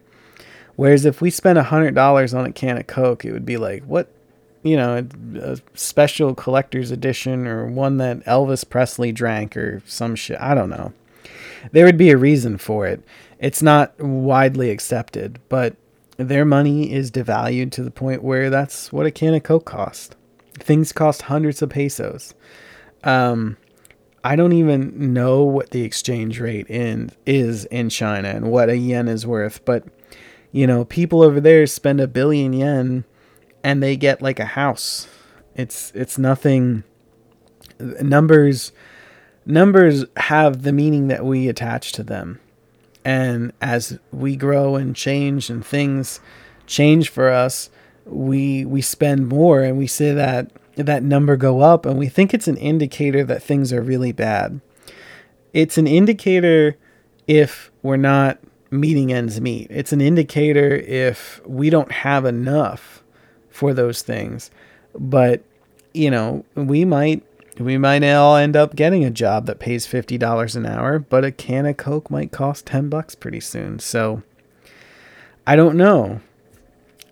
Whereas 0.77 1.05
if 1.05 1.21
we 1.21 1.29
spend 1.29 1.59
a 1.59 1.65
hundred 1.65 1.97
dollars 1.97 2.33
on 2.33 2.47
a 2.47 2.53
can 2.53 2.79
of 2.79 2.87
coke 2.87 3.25
it 3.25 3.33
would 3.33 3.45
be 3.45 3.57
like 3.57 3.83
what 3.85 4.09
you 4.63 4.77
know 4.77 5.05
a 5.41 5.59
special 5.75 6.35
collector's 6.35 6.91
edition 6.91 7.47
or 7.47 7.67
one 7.67 7.97
that 7.97 8.25
elvis 8.25 8.69
presley 8.69 9.11
drank 9.11 9.57
or 9.57 9.83
some 9.87 10.15
shit. 10.15 10.41
I 10.41 10.55
don't 10.55 10.71
know 10.71 10.93
there 11.73 11.85
would 11.85 11.99
be 11.99 12.11
a 12.11 12.16
reason 12.16 12.59
for 12.59 12.87
it 12.87 13.03
it's 13.38 13.62
not 13.62 13.99
widely 14.01 14.70
accepted 14.70 15.38
but 15.49 15.77
their 16.29 16.44
money 16.44 16.92
is 16.92 17.11
devalued 17.11 17.70
to 17.73 17.83
the 17.83 17.90
point 17.90 18.23
where 18.23 18.51
that's 18.51 18.92
what 18.92 19.07
a 19.07 19.11
can 19.11 19.33
of 19.33 19.42
Coke 19.42 19.64
cost. 19.64 20.16
Things 20.53 20.92
cost 20.92 21.23
hundreds 21.23 21.62
of 21.62 21.70
pesos. 21.70 22.35
Um, 23.03 23.57
I 24.23 24.37
don't 24.37 24.53
even 24.53 25.14
know 25.14 25.42
what 25.44 25.70
the 25.70 25.83
exchange 25.83 26.38
rate 26.38 26.68
in 26.68 27.11
is 27.25 27.64
in 27.66 27.88
China 27.88 28.29
and 28.29 28.51
what 28.51 28.68
a 28.68 28.77
yen 28.77 29.09
is 29.09 29.27
worth, 29.27 29.64
but 29.64 29.85
you 30.53 30.66
know, 30.66 30.85
people 30.85 31.23
over 31.23 31.40
there 31.40 31.66
spend 31.66 32.01
a 32.01 32.09
billion 32.09 32.53
yen 32.53 33.05
and 33.64 33.83
they 33.83 33.96
get 33.96 34.20
like 34.20 34.38
a 34.38 34.44
house. 34.44 35.09
It's 35.55 35.90
it's 35.94 36.18
nothing 36.18 36.85
numbers 37.79 38.73
numbers 39.46 40.05
have 40.16 40.62
the 40.62 40.72
meaning 40.72 41.09
that 41.09 41.24
we 41.24 41.48
attach 41.48 41.92
to 41.92 42.03
them. 42.03 42.40
And 43.05 43.53
as 43.61 43.98
we 44.12 44.37
grow 44.37 44.76
and 44.76 44.94
change 44.94 45.48
and 45.50 45.64
things 45.64 46.20
change 46.66 47.09
for 47.09 47.31
us, 47.31 47.70
we 48.05 48.64
we 48.64 48.83
spend 48.83 49.29
more 49.29 49.62
and 49.62 49.79
we 49.79 49.87
see 49.87 50.12
that 50.12 50.50
that 50.76 51.03
number 51.03 51.37
go 51.37 51.61
up 51.61 51.87
and 51.87 51.98
we 51.98 52.09
think 52.09 52.33
it's 52.33 52.48
an 52.48 52.57
indicator 52.57 53.24
that 53.24 53.42
things 53.42 53.72
are 53.72 53.83
really 53.83 54.12
bad. 54.12 54.61
It's 55.53 55.79
an 55.79 55.87
indicator 55.87 56.76
if 57.26 57.70
we're 57.83 57.96
not 57.96 58.38
meeting 58.70 59.12
ends 59.12 59.40
meet. 59.40 59.66
It's 59.70 59.92
an 59.92 60.00
indicator 60.00 60.76
if 60.76 61.40
we 61.46 61.70
don't 61.70 61.90
have 61.90 62.24
enough 62.24 63.03
for 63.50 63.74
those 63.74 64.03
things. 64.03 64.50
But 64.94 65.42
you 65.92 66.11
know, 66.11 66.44
we 66.55 66.85
might 66.85 67.24
we 67.61 67.77
might 67.77 68.03
all 68.05 68.37
end 68.37 68.57
up 68.57 68.75
getting 68.75 69.05
a 69.05 69.11
job 69.11 69.46
that 69.46 69.59
pays 69.59 69.87
$50 69.87 70.57
an 70.57 70.66
hour, 70.66 70.99
but 70.99 71.25
a 71.25 71.33
can 71.33 71.66
of 71.66 71.77
Coke 71.77 72.11
might 72.11 72.33
cost 72.33 72.66
10 72.66 72.88
bucks 72.88 73.14
pretty 73.14 73.40
soon. 73.40 73.79
So 73.79 74.23
I 75.46 75.57
don't 75.57 75.77
know. 75.77 76.20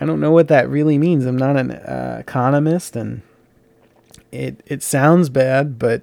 I 0.01 0.07
don't 0.07 0.21
know 0.21 0.31
what 0.31 0.49
that 0.49 0.69
really 0.69 0.97
means. 0.97 1.27
I'm 1.27 1.37
not 1.37 1.57
an 1.57 1.73
uh, 1.73 2.17
economist 2.21 2.97
and 2.97 3.23
it 4.31 4.63
it 4.67 4.83
sounds 4.83 5.29
bad, 5.29 5.79
but 5.79 6.03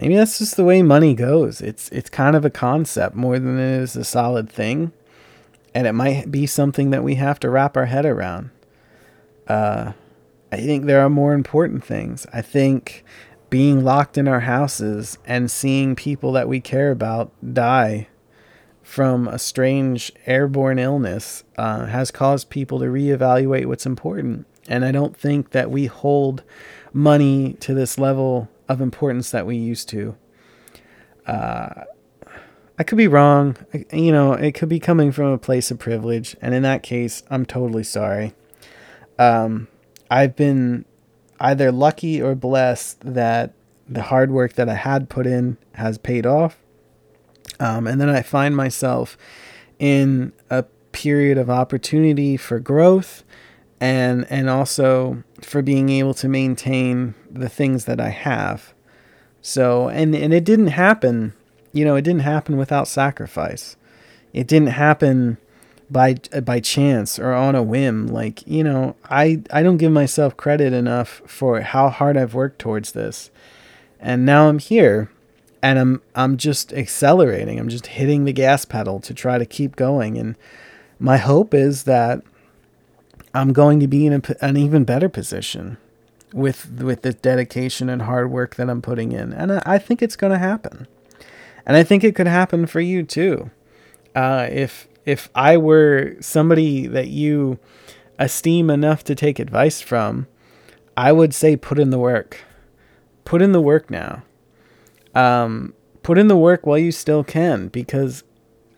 maybe 0.00 0.16
that's 0.16 0.38
just 0.38 0.56
the 0.56 0.64
way 0.64 0.82
money 0.82 1.14
goes. 1.14 1.60
It's 1.60 1.88
it's 1.90 2.10
kind 2.10 2.36
of 2.36 2.44
a 2.44 2.50
concept 2.50 3.16
more 3.16 3.38
than 3.38 3.58
it 3.58 3.80
is 3.80 3.96
a 3.96 4.04
solid 4.04 4.50
thing. 4.50 4.92
And 5.74 5.86
it 5.86 5.92
might 5.92 6.30
be 6.30 6.46
something 6.46 6.90
that 6.90 7.04
we 7.04 7.16
have 7.16 7.40
to 7.40 7.50
wrap 7.50 7.76
our 7.76 7.86
head 7.86 8.06
around. 8.06 8.50
Uh 9.48 9.92
I 10.52 10.58
think 10.58 10.84
there 10.84 11.00
are 11.00 11.10
more 11.10 11.34
important 11.34 11.84
things. 11.84 12.26
I 12.32 12.42
think 12.42 13.04
being 13.50 13.84
locked 13.84 14.18
in 14.18 14.28
our 14.28 14.40
houses 14.40 15.18
and 15.24 15.50
seeing 15.50 15.94
people 15.94 16.32
that 16.32 16.48
we 16.48 16.60
care 16.60 16.90
about 16.90 17.32
die 17.54 18.08
from 18.82 19.26
a 19.26 19.38
strange 19.38 20.12
airborne 20.26 20.78
illness 20.78 21.42
uh, 21.58 21.86
has 21.86 22.10
caused 22.10 22.50
people 22.50 22.78
to 22.78 22.86
reevaluate 22.86 23.66
what's 23.66 23.86
important. 23.86 24.46
And 24.68 24.84
I 24.84 24.92
don't 24.92 25.16
think 25.16 25.50
that 25.50 25.70
we 25.70 25.86
hold 25.86 26.42
money 26.92 27.54
to 27.60 27.74
this 27.74 27.98
level 27.98 28.48
of 28.68 28.80
importance 28.80 29.30
that 29.30 29.46
we 29.46 29.56
used 29.56 29.88
to. 29.90 30.16
Uh, 31.26 31.84
I 32.78 32.82
could 32.82 32.98
be 32.98 33.08
wrong. 33.08 33.56
You 33.92 34.12
know, 34.12 34.34
it 34.34 34.52
could 34.52 34.68
be 34.68 34.80
coming 34.80 35.10
from 35.10 35.26
a 35.26 35.38
place 35.38 35.70
of 35.70 35.78
privilege. 35.78 36.36
And 36.40 36.54
in 36.54 36.62
that 36.62 36.82
case, 36.82 37.22
I'm 37.30 37.46
totally 37.46 37.84
sorry. 37.84 38.34
Um, 39.18 39.68
I've 40.10 40.36
been 40.36 40.84
either 41.40 41.70
lucky 41.70 42.20
or 42.20 42.34
blessed 42.34 43.00
that 43.00 43.52
the 43.88 44.02
hard 44.02 44.30
work 44.30 44.54
that 44.54 44.68
I 44.68 44.74
had 44.74 45.08
put 45.08 45.26
in 45.26 45.56
has 45.74 45.98
paid 45.98 46.26
off. 46.26 46.58
Um, 47.60 47.86
and 47.86 48.00
then 48.00 48.08
I 48.08 48.22
find 48.22 48.56
myself 48.56 49.16
in 49.78 50.32
a 50.50 50.64
period 50.92 51.38
of 51.38 51.50
opportunity 51.50 52.36
for 52.36 52.58
growth 52.58 53.22
and 53.80 54.26
and 54.30 54.48
also 54.48 55.22
for 55.42 55.60
being 55.60 55.90
able 55.90 56.14
to 56.14 56.28
maintain 56.28 57.14
the 57.30 57.48
things 57.48 57.84
that 57.84 58.00
I 58.00 58.08
have. 58.08 58.74
So 59.42 59.88
and 59.88 60.14
and 60.14 60.32
it 60.32 60.44
didn't 60.44 60.68
happen, 60.68 61.34
you 61.72 61.84
know, 61.84 61.96
it 61.96 62.02
didn't 62.02 62.22
happen 62.22 62.56
without 62.56 62.88
sacrifice. 62.88 63.76
It 64.32 64.46
didn't 64.46 64.68
happen 64.68 65.38
by 65.90 66.14
by 66.42 66.60
chance 66.60 67.18
or 67.18 67.32
on 67.32 67.54
a 67.54 67.62
whim 67.62 68.08
like 68.08 68.46
you 68.46 68.64
know 68.64 68.96
i 69.08 69.40
i 69.52 69.62
don't 69.62 69.76
give 69.76 69.92
myself 69.92 70.36
credit 70.36 70.72
enough 70.72 71.22
for 71.26 71.60
how 71.60 71.88
hard 71.88 72.16
i've 72.16 72.34
worked 72.34 72.58
towards 72.58 72.92
this. 72.92 73.30
And 74.00 74.26
now 74.26 74.48
i'm 74.48 74.58
here 74.58 75.10
and 75.62 75.78
i'm 75.78 76.02
i'm 76.14 76.36
just 76.36 76.72
accelerating. 76.72 77.58
I'm 77.58 77.68
just 77.68 77.86
hitting 77.86 78.24
the 78.24 78.32
gas 78.32 78.64
pedal 78.64 79.00
to 79.00 79.14
try 79.14 79.38
to 79.38 79.46
keep 79.46 79.76
going. 79.76 80.18
And 80.18 80.36
my 80.98 81.18
hope 81.18 81.54
is 81.54 81.84
that 81.84 82.22
i'm 83.32 83.52
going 83.52 83.78
to 83.80 83.86
be 83.86 84.06
in 84.06 84.12
a, 84.12 84.44
an 84.44 84.56
even 84.56 84.84
better 84.84 85.08
position 85.08 85.76
with 86.32 86.82
with 86.82 87.02
the 87.02 87.12
dedication 87.12 87.88
and 87.88 88.02
hard 88.02 88.30
work 88.30 88.56
that 88.56 88.68
i'm 88.68 88.82
putting 88.82 89.12
in. 89.12 89.32
And 89.32 89.52
i, 89.52 89.62
I 89.64 89.78
think 89.78 90.02
it's 90.02 90.16
going 90.16 90.32
to 90.32 90.38
happen. 90.38 90.88
And 91.64 91.76
i 91.76 91.84
think 91.84 92.02
it 92.02 92.16
could 92.16 92.26
happen 92.26 92.66
for 92.66 92.80
you 92.80 93.04
too. 93.04 93.50
Uh, 94.16 94.48
if 94.50 94.88
if 95.06 95.30
I 95.34 95.56
were 95.56 96.16
somebody 96.20 96.86
that 96.88 97.08
you 97.08 97.58
esteem 98.18 98.68
enough 98.68 99.04
to 99.04 99.14
take 99.14 99.38
advice 99.38 99.80
from, 99.80 100.26
I 100.96 101.12
would 101.12 101.32
say 101.32 101.56
put 101.56 101.78
in 101.78 101.90
the 101.90 101.98
work. 101.98 102.40
Put 103.24 103.40
in 103.40 103.52
the 103.52 103.60
work 103.60 103.90
now. 103.90 104.24
Um, 105.14 105.74
put 106.02 106.18
in 106.18 106.28
the 106.28 106.36
work 106.36 106.66
while 106.66 106.78
you 106.78 106.92
still 106.92 107.24
can 107.24 107.68
because 107.68 108.24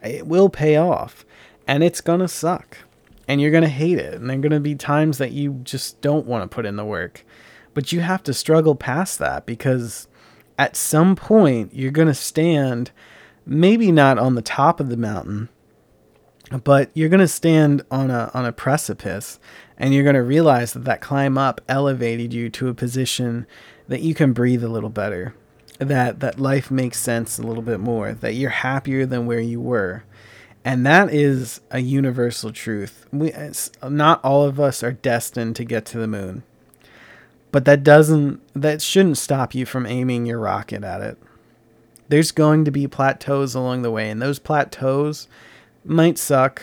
it 0.03 0.27
will 0.27 0.49
pay 0.49 0.77
off 0.77 1.25
and 1.67 1.83
it's 1.83 2.01
going 2.01 2.21
to 2.21 2.29
suck 2.29 2.79
and 3.27 3.41
you're 3.41 3.51
going 3.51 3.63
to 3.63 3.69
hate 3.69 3.99
it. 3.99 4.15
And 4.15 4.29
there 4.29 4.39
are 4.39 4.41
going 4.41 4.53
to 4.53 4.61
be 4.61 4.75
times 4.75 5.19
that 5.19 5.33
you 5.33 5.61
just 5.65 6.01
don't 6.01 6.27
want 6.27 6.49
to 6.49 6.55
put 6.55 6.67
in 6.67 6.77
the 6.77 6.85
work, 6.85 7.25
But 7.75 7.93
you 7.93 8.01
have 8.01 8.23
to 8.25 8.35
struggle 8.35 8.75
past 8.75 9.19
that 9.19 9.47
because 9.47 10.09
at 10.59 10.77
some 10.77 11.17
point 11.17 11.75
you're 11.75 11.91
going 11.91 12.09
to 12.09 12.15
stand 12.15 12.91
maybe 13.47 13.91
not 13.93 14.19
on 14.19 14.35
the 14.35 14.43
top 14.43 14.81
of 14.81 14.89
the 14.89 14.97
mountain, 14.97 15.49
but 16.65 16.91
you're 16.95 17.09
going 17.09 17.21
to 17.21 17.29
stand 17.29 17.83
on 17.91 18.11
a 18.11 18.31
on 18.35 18.45
a 18.45 18.53
precipice 18.53 19.39
and 19.77 19.93
you're 19.93 20.03
going 20.03 20.15
to 20.15 20.23
realize 20.23 20.73
that 20.73 20.85
that 20.85 21.01
climb 21.01 21.37
up 21.37 21.61
elevated 21.69 22.33
you 22.33 22.49
to 22.51 22.69
a 22.69 22.75
position 22.75 23.47
that 23.87 24.01
you 24.01 24.15
can 24.15 24.33
breathe 24.33 24.65
a 24.65 24.69
little 24.69 24.91
better 24.91 25.35
that 25.79 26.21
that 26.21 26.41
life 26.41 26.71
makes 26.71 26.99
sense 26.99 27.39
a 27.39 27.43
little 27.43 27.63
bit 27.63 27.81
more 27.81 28.13
that 28.13 28.35
you're 28.35 28.51
happier 28.51 29.07
than 29.07 29.27
where 29.27 29.41
you 29.41 29.61
were. 29.61 30.05
And 30.65 30.85
that 30.85 31.15
is 31.15 31.61
a 31.71 31.79
universal 31.79 32.53
truth. 32.53 33.07
We 33.13 33.33
not 33.83 34.23
all 34.25 34.45
of 34.45 34.61
us 34.61 34.83
are 34.83 34.93
destined 34.93 35.57
to 35.57 35.65
get 35.65 35.87
to 35.87 35.99
the 35.99 36.09
moon. 36.09 36.43
But 37.53 37.65
that 37.65 37.83
doesn't 37.83 38.41
that 38.55 38.83
shouldn't 38.83 39.19
stop 39.19 39.55
you 39.55 39.65
from 39.65 39.87
aiming 39.87 40.27
your 40.27 40.41
rocket 40.41 40.85
at 40.85 41.01
it. 41.01 41.19
There's 42.09 42.33
going 42.33 42.65
to 42.65 42.71
be 42.71 42.87
plateaus 42.89 43.55
along 43.55 43.83
the 43.83 43.91
way 43.91 44.11
and 44.11 44.21
those 44.21 44.39
plateaus 44.39 45.29
might 45.89 46.19
suck 46.19 46.63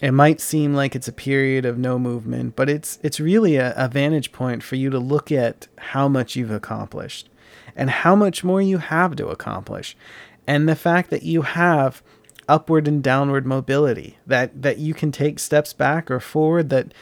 it 0.00 0.12
might 0.12 0.40
seem 0.40 0.74
like 0.74 0.94
it's 0.94 1.08
a 1.08 1.12
period 1.12 1.64
of 1.64 1.78
no 1.78 1.98
movement, 1.98 2.54
but 2.54 2.68
it's 2.68 2.98
it's 3.02 3.18
really 3.18 3.56
a, 3.56 3.74
a 3.76 3.88
vantage 3.88 4.30
point 4.30 4.62
for 4.62 4.76
you 4.76 4.90
to 4.90 4.98
look 4.98 5.32
at 5.32 5.66
how 5.78 6.08
much 6.08 6.36
you've 6.36 6.52
accomplished 6.52 7.28
and 7.74 7.90
how 7.90 8.14
much 8.14 8.44
more 8.44 8.62
you 8.62 8.78
have 8.78 9.16
to 9.16 9.28
accomplish. 9.28 9.96
And 10.46 10.68
the 10.68 10.76
fact 10.76 11.10
that 11.10 11.24
you 11.24 11.42
have 11.42 12.02
upward 12.48 12.86
and 12.86 13.02
downward 13.02 13.44
mobility, 13.44 14.18
that 14.26 14.62
that 14.62 14.78
you 14.78 14.94
can 14.94 15.10
take 15.10 15.40
steps 15.40 15.72
back 15.72 16.10
or 16.10 16.20
forward 16.20 16.70
that 16.70 16.94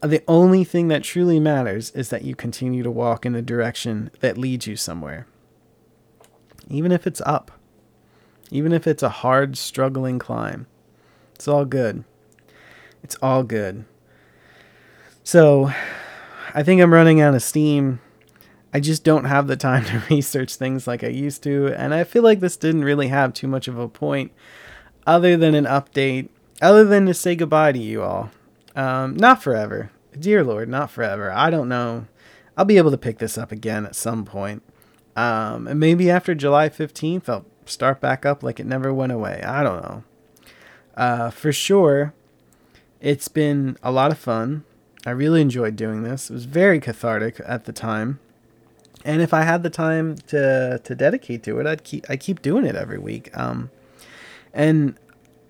the 0.00 0.22
only 0.28 0.64
thing 0.64 0.88
that 0.88 1.02
truly 1.02 1.40
matters 1.40 1.90
is 1.90 2.10
that 2.10 2.22
you 2.22 2.36
continue 2.36 2.82
to 2.82 2.90
walk 2.90 3.26
in 3.26 3.32
the 3.32 3.42
direction 3.42 4.10
that 4.20 4.38
leads 4.38 4.66
you 4.66 4.76
somewhere. 4.76 5.26
Even 6.68 6.92
if 6.92 7.06
it's 7.06 7.22
up. 7.22 7.50
Even 8.50 8.72
if 8.72 8.86
it's 8.86 9.02
a 9.02 9.08
hard 9.08 9.56
struggling 9.56 10.18
climb. 10.18 10.66
It's 11.34 11.48
all 11.48 11.64
good. 11.64 12.04
It's 13.02 13.16
all 13.22 13.42
good. 13.42 13.84
So, 15.22 15.72
I 16.54 16.62
think 16.62 16.80
I'm 16.80 16.92
running 16.92 17.20
out 17.20 17.34
of 17.34 17.42
steam. 17.42 18.00
I 18.72 18.80
just 18.80 19.04
don't 19.04 19.24
have 19.24 19.46
the 19.46 19.56
time 19.56 19.84
to 19.86 20.02
research 20.10 20.56
things 20.56 20.86
like 20.86 21.04
I 21.04 21.08
used 21.08 21.42
to, 21.44 21.68
and 21.68 21.94
I 21.94 22.04
feel 22.04 22.22
like 22.22 22.40
this 22.40 22.56
didn't 22.56 22.84
really 22.84 23.08
have 23.08 23.32
too 23.32 23.48
much 23.48 23.68
of 23.68 23.78
a 23.78 23.88
point 23.88 24.32
other 25.06 25.36
than 25.36 25.54
an 25.54 25.64
update, 25.64 26.28
other 26.62 26.84
than 26.84 27.06
to 27.06 27.14
say 27.14 27.36
goodbye 27.36 27.72
to 27.72 27.78
you 27.78 28.02
all. 28.02 28.30
Um, 28.74 29.16
not 29.16 29.42
forever. 29.42 29.90
Dear 30.18 30.44
Lord, 30.44 30.68
not 30.68 30.90
forever. 30.90 31.30
I 31.32 31.50
don't 31.50 31.68
know. 31.68 32.06
I'll 32.56 32.64
be 32.64 32.78
able 32.78 32.90
to 32.90 32.98
pick 32.98 33.18
this 33.18 33.36
up 33.36 33.52
again 33.52 33.84
at 33.84 33.96
some 33.96 34.24
point. 34.24 34.62
Um, 35.16 35.66
and 35.66 35.78
maybe 35.78 36.10
after 36.10 36.34
July 36.34 36.68
15th, 36.68 37.28
I'll 37.28 37.46
start 37.66 38.00
back 38.00 38.24
up 38.24 38.42
like 38.42 38.58
it 38.60 38.66
never 38.66 38.92
went 38.92 39.12
away. 39.12 39.42
I 39.42 39.62
don't 39.62 39.82
know. 39.82 40.04
Uh, 40.96 41.30
for 41.30 41.52
sure, 41.52 42.14
it's 43.00 43.28
been 43.28 43.76
a 43.82 43.90
lot 43.90 44.10
of 44.10 44.18
fun. 44.18 44.64
I 45.06 45.10
really 45.10 45.40
enjoyed 45.40 45.76
doing 45.76 46.02
this. 46.02 46.30
It 46.30 46.34
was 46.34 46.46
very 46.46 46.80
cathartic 46.80 47.40
at 47.44 47.64
the 47.64 47.72
time. 47.72 48.20
And 49.04 49.20
if 49.20 49.34
I 49.34 49.42
had 49.42 49.62
the 49.62 49.70
time 49.70 50.16
to 50.28 50.80
to 50.82 50.94
dedicate 50.94 51.42
to 51.42 51.60
it, 51.60 51.66
I'd 51.66 51.84
keep 51.84 52.06
I 52.08 52.16
keep 52.16 52.40
doing 52.40 52.64
it 52.64 52.74
every 52.74 52.98
week. 52.98 53.36
Um, 53.36 53.70
and 54.54 54.96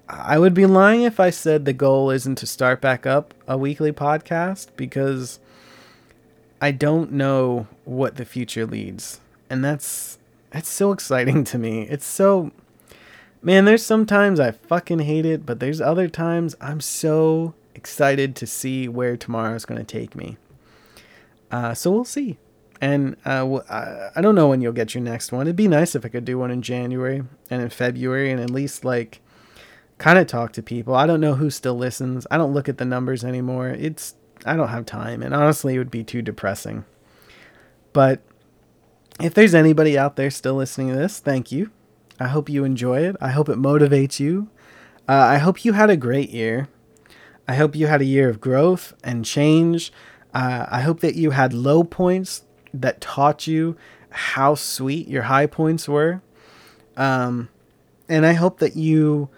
I 0.08 0.38
would 0.38 0.54
be 0.54 0.66
lying 0.66 1.02
if 1.02 1.20
I 1.20 1.30
said 1.30 1.64
the 1.64 1.72
goal 1.72 2.10
isn't 2.10 2.36
to 2.36 2.46
start 2.46 2.80
back 2.80 3.06
up 3.06 3.32
a 3.46 3.56
weekly 3.56 3.92
podcast 3.92 4.68
because 4.76 5.38
I 6.60 6.72
don't 6.72 7.12
know 7.12 7.68
what 7.84 8.16
the 8.16 8.24
future 8.24 8.66
leads. 8.66 9.20
And 9.48 9.64
that's 9.64 10.18
that's 10.50 10.68
so 10.68 10.90
exciting 10.90 11.44
to 11.44 11.58
me. 11.58 11.82
It's 11.82 12.06
so 12.06 12.50
Man, 13.44 13.66
there's 13.66 13.84
sometimes 13.84 14.40
I 14.40 14.52
fucking 14.52 15.00
hate 15.00 15.26
it, 15.26 15.44
but 15.44 15.60
there's 15.60 15.78
other 15.78 16.08
times 16.08 16.56
I'm 16.62 16.80
so 16.80 17.52
excited 17.74 18.34
to 18.36 18.46
see 18.46 18.88
where 18.88 19.18
tomorrow's 19.18 19.66
going 19.66 19.78
to 19.78 19.84
take 19.84 20.16
me. 20.16 20.38
Uh, 21.50 21.74
so 21.74 21.90
we'll 21.90 22.06
see. 22.06 22.38
And 22.80 23.16
uh, 23.26 23.60
I 24.16 24.22
don't 24.22 24.34
know 24.34 24.48
when 24.48 24.62
you'll 24.62 24.72
get 24.72 24.94
your 24.94 25.02
next 25.02 25.30
one. 25.30 25.46
It'd 25.46 25.56
be 25.56 25.68
nice 25.68 25.94
if 25.94 26.06
I 26.06 26.08
could 26.08 26.24
do 26.24 26.38
one 26.38 26.50
in 26.50 26.62
January 26.62 27.22
and 27.50 27.60
in 27.60 27.68
February 27.68 28.30
and 28.30 28.40
at 28.40 28.48
least 28.48 28.82
like 28.82 29.20
kind 29.98 30.18
of 30.18 30.26
talk 30.26 30.52
to 30.52 30.62
people. 30.62 30.94
I 30.94 31.06
don't 31.06 31.20
know 31.20 31.34
who 31.34 31.50
still 31.50 31.76
listens. 31.76 32.26
I 32.30 32.38
don't 32.38 32.54
look 32.54 32.70
at 32.70 32.78
the 32.78 32.86
numbers 32.86 33.24
anymore. 33.24 33.68
It's 33.68 34.14
I 34.46 34.56
don't 34.56 34.68
have 34.68 34.86
time 34.86 35.22
and 35.22 35.34
honestly 35.34 35.74
it 35.74 35.78
would 35.78 35.90
be 35.90 36.02
too 36.02 36.22
depressing. 36.22 36.86
But 37.92 38.22
if 39.20 39.34
there's 39.34 39.54
anybody 39.54 39.98
out 39.98 40.16
there 40.16 40.30
still 40.30 40.54
listening 40.54 40.88
to 40.88 40.96
this, 40.96 41.20
thank 41.20 41.52
you. 41.52 41.70
I 42.20 42.28
hope 42.28 42.48
you 42.48 42.64
enjoy 42.64 43.00
it. 43.00 43.16
I 43.20 43.30
hope 43.30 43.48
it 43.48 43.58
motivates 43.58 44.20
you. 44.20 44.48
Uh, 45.08 45.12
I 45.12 45.38
hope 45.38 45.64
you 45.64 45.72
had 45.72 45.90
a 45.90 45.96
great 45.96 46.30
year. 46.30 46.68
I 47.46 47.54
hope 47.54 47.76
you 47.76 47.86
had 47.86 48.00
a 48.00 48.06
year 48.06 48.28
of 48.28 48.40
growth 48.40 48.94
and 49.02 49.24
change. 49.24 49.92
Uh, 50.32 50.66
I 50.68 50.80
hope 50.80 51.00
that 51.00 51.14
you 51.14 51.30
had 51.30 51.52
low 51.52 51.84
points 51.84 52.42
that 52.72 53.00
taught 53.00 53.46
you 53.46 53.76
how 54.10 54.54
sweet 54.54 55.08
your 55.08 55.24
high 55.24 55.46
points 55.46 55.88
were. 55.88 56.22
Um, 56.96 57.48
and 58.08 58.24
I 58.24 58.32
hope 58.32 58.58
that 58.60 58.76
you 58.76 59.28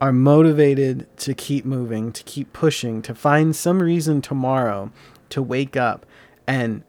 are 0.00 0.12
motivated 0.12 1.06
to 1.18 1.34
keep 1.34 1.64
moving, 1.64 2.12
to 2.12 2.22
keep 2.22 2.52
pushing, 2.52 3.02
to 3.02 3.14
find 3.14 3.56
some 3.56 3.82
reason 3.82 4.22
tomorrow 4.22 4.92
to 5.30 5.42
wake 5.42 5.76
up 5.76 6.06
and 6.46 6.82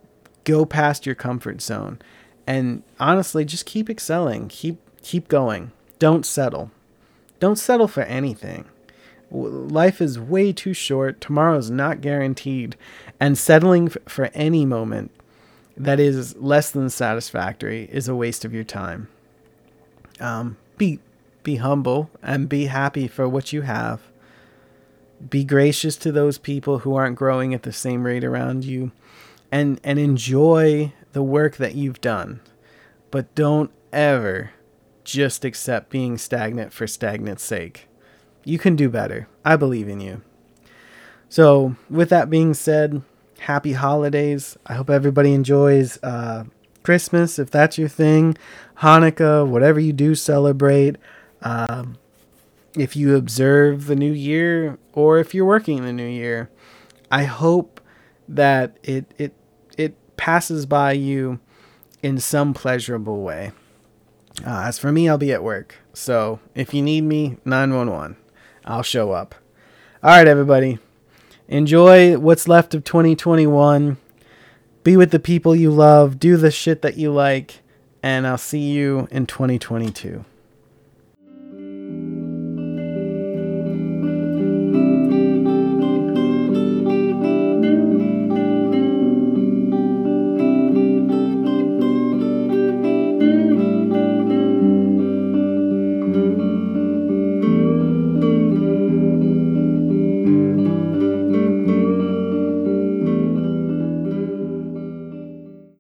go 0.44 0.66
past 0.66 1.06
your 1.06 1.16
comfort 1.16 1.62
zone. 1.62 2.00
And 2.46 2.84
honestly, 3.00 3.46
just 3.46 3.66
keep 3.66 3.90
excelling. 3.90 4.48
Keep 4.48 4.80
Keep 5.02 5.28
going. 5.28 5.72
Don't 5.98 6.26
settle. 6.26 6.72
Don't 7.40 7.58
settle 7.58 7.88
for 7.88 8.04
anything. 8.04 8.66
Life 9.32 10.02
is 10.02 10.20
way 10.20 10.52
too 10.52 10.74
short. 10.74 11.22
Tomorrow's 11.22 11.70
not 11.70 12.02
guaranteed. 12.02 12.76
And 13.20 13.38
settling 13.38 13.90
for 13.90 14.30
any 14.34 14.66
moment 14.66 15.12
that 15.78 16.00
is 16.00 16.36
less 16.36 16.72
than 16.72 16.90
satisfactory 16.90 17.88
is 17.92 18.08
a 18.08 18.16
waste 18.16 18.44
of 18.44 18.54
your 18.54 18.64
time. 18.64 19.08
Um, 20.20 20.58
be 20.78 21.00
be 21.42 21.56
humble 21.56 22.10
and 22.22 22.50
be 22.50 22.66
happy 22.66 23.08
for 23.08 23.28
what 23.28 23.54
you 23.54 23.62
have. 23.62 24.02
Be 25.30 25.44
gracious 25.44 25.96
to 25.98 26.12
those 26.12 26.38
people 26.38 26.80
who 26.80 26.96
aren't 26.96 27.16
growing 27.16 27.54
at 27.54 27.64
the 27.64 27.72
same 27.72 28.06
rate 28.06 28.26
around 28.26 28.66
you 28.66 28.92
and 29.52 29.80
and 29.84 29.98
enjoy 29.98 30.92
the 31.14 31.24
work 31.24 31.58
that 31.58 31.76
you've 31.76 32.02
done. 32.02 32.42
But 33.10 33.34
don't 33.36 33.72
ever 33.94 34.52
just 35.10 35.44
accept 35.46 35.90
being 35.90 36.18
stagnant 36.18 36.74
for 36.74 36.88
stagnant's 36.88 37.44
sake. 37.44 37.88
You 38.44 38.58
can 38.58 38.76
do 38.76 38.90
better. 38.90 39.28
I 39.44 39.56
believe 39.56 39.90
in 39.90 40.00
you. 40.00 40.22
So, 41.28 41.76
with 41.90 42.10
that 42.10 42.30
being 42.30 42.54
said, 42.54 43.04
happy 43.40 43.74
holidays. 43.74 44.58
I 44.66 44.74
hope 44.74 44.90
everybody 44.90 45.34
enjoys 45.34 46.02
uh, 46.04 46.46
Christmas 46.84 47.38
if 47.38 47.52
that's 47.52 47.78
your 47.78 47.88
thing, 47.88 48.38
Hanukkah, 48.80 49.48
whatever 49.48 49.80
you 49.80 49.94
do 49.94 50.16
celebrate. 50.16 50.96
Um, 51.42 51.98
if 52.76 52.96
you 52.96 53.16
observe 53.16 53.88
the 53.88 53.96
new 53.96 54.12
year 54.12 54.78
or 54.94 55.20
if 55.20 55.34
you're 55.34 55.46
working 55.46 55.84
the 55.84 55.94
new 55.94 56.08
year, 56.08 56.50
I 57.12 57.24
hope 57.24 57.82
that 58.28 58.78
it 58.84 59.12
it 59.18 59.34
it 59.78 59.96
passes 60.18 60.66
by 60.66 60.94
you 60.94 61.40
in 62.02 62.20
some 62.20 62.54
pleasurable 62.54 63.22
way. 63.22 63.52
Uh, 64.46 64.64
as 64.66 64.80
for 64.80 64.92
me, 64.92 65.10
I'll 65.10 65.18
be 65.18 65.32
at 65.32 65.44
work. 65.44 65.76
So 65.94 66.40
if 66.56 66.74
you 66.74 66.82
need 66.82 67.04
me, 67.04 67.38
911. 67.46 68.18
I'll 68.66 68.84
show 68.84 69.12
up. 69.12 69.36
All 70.02 70.12
right, 70.12 70.28
everybody. 70.28 70.80
Enjoy 71.48 72.18
what's 72.18 72.48
left 72.48 72.74
of 72.74 72.84
2021. 72.84 73.98
Be 74.84 74.96
with 74.96 75.12
the 75.12 75.20
people 75.20 75.56
you 75.56 75.72
love. 75.72 76.20
Do 76.20 76.38
the 76.38 76.52
shit 76.52 76.82
that 76.84 76.96
you 76.96 77.12
like. 77.12 77.62
And 78.02 78.26
I'll 78.26 78.38
see 78.38 78.72
you 78.72 79.08
in 79.12 79.26
2022. 79.26 80.24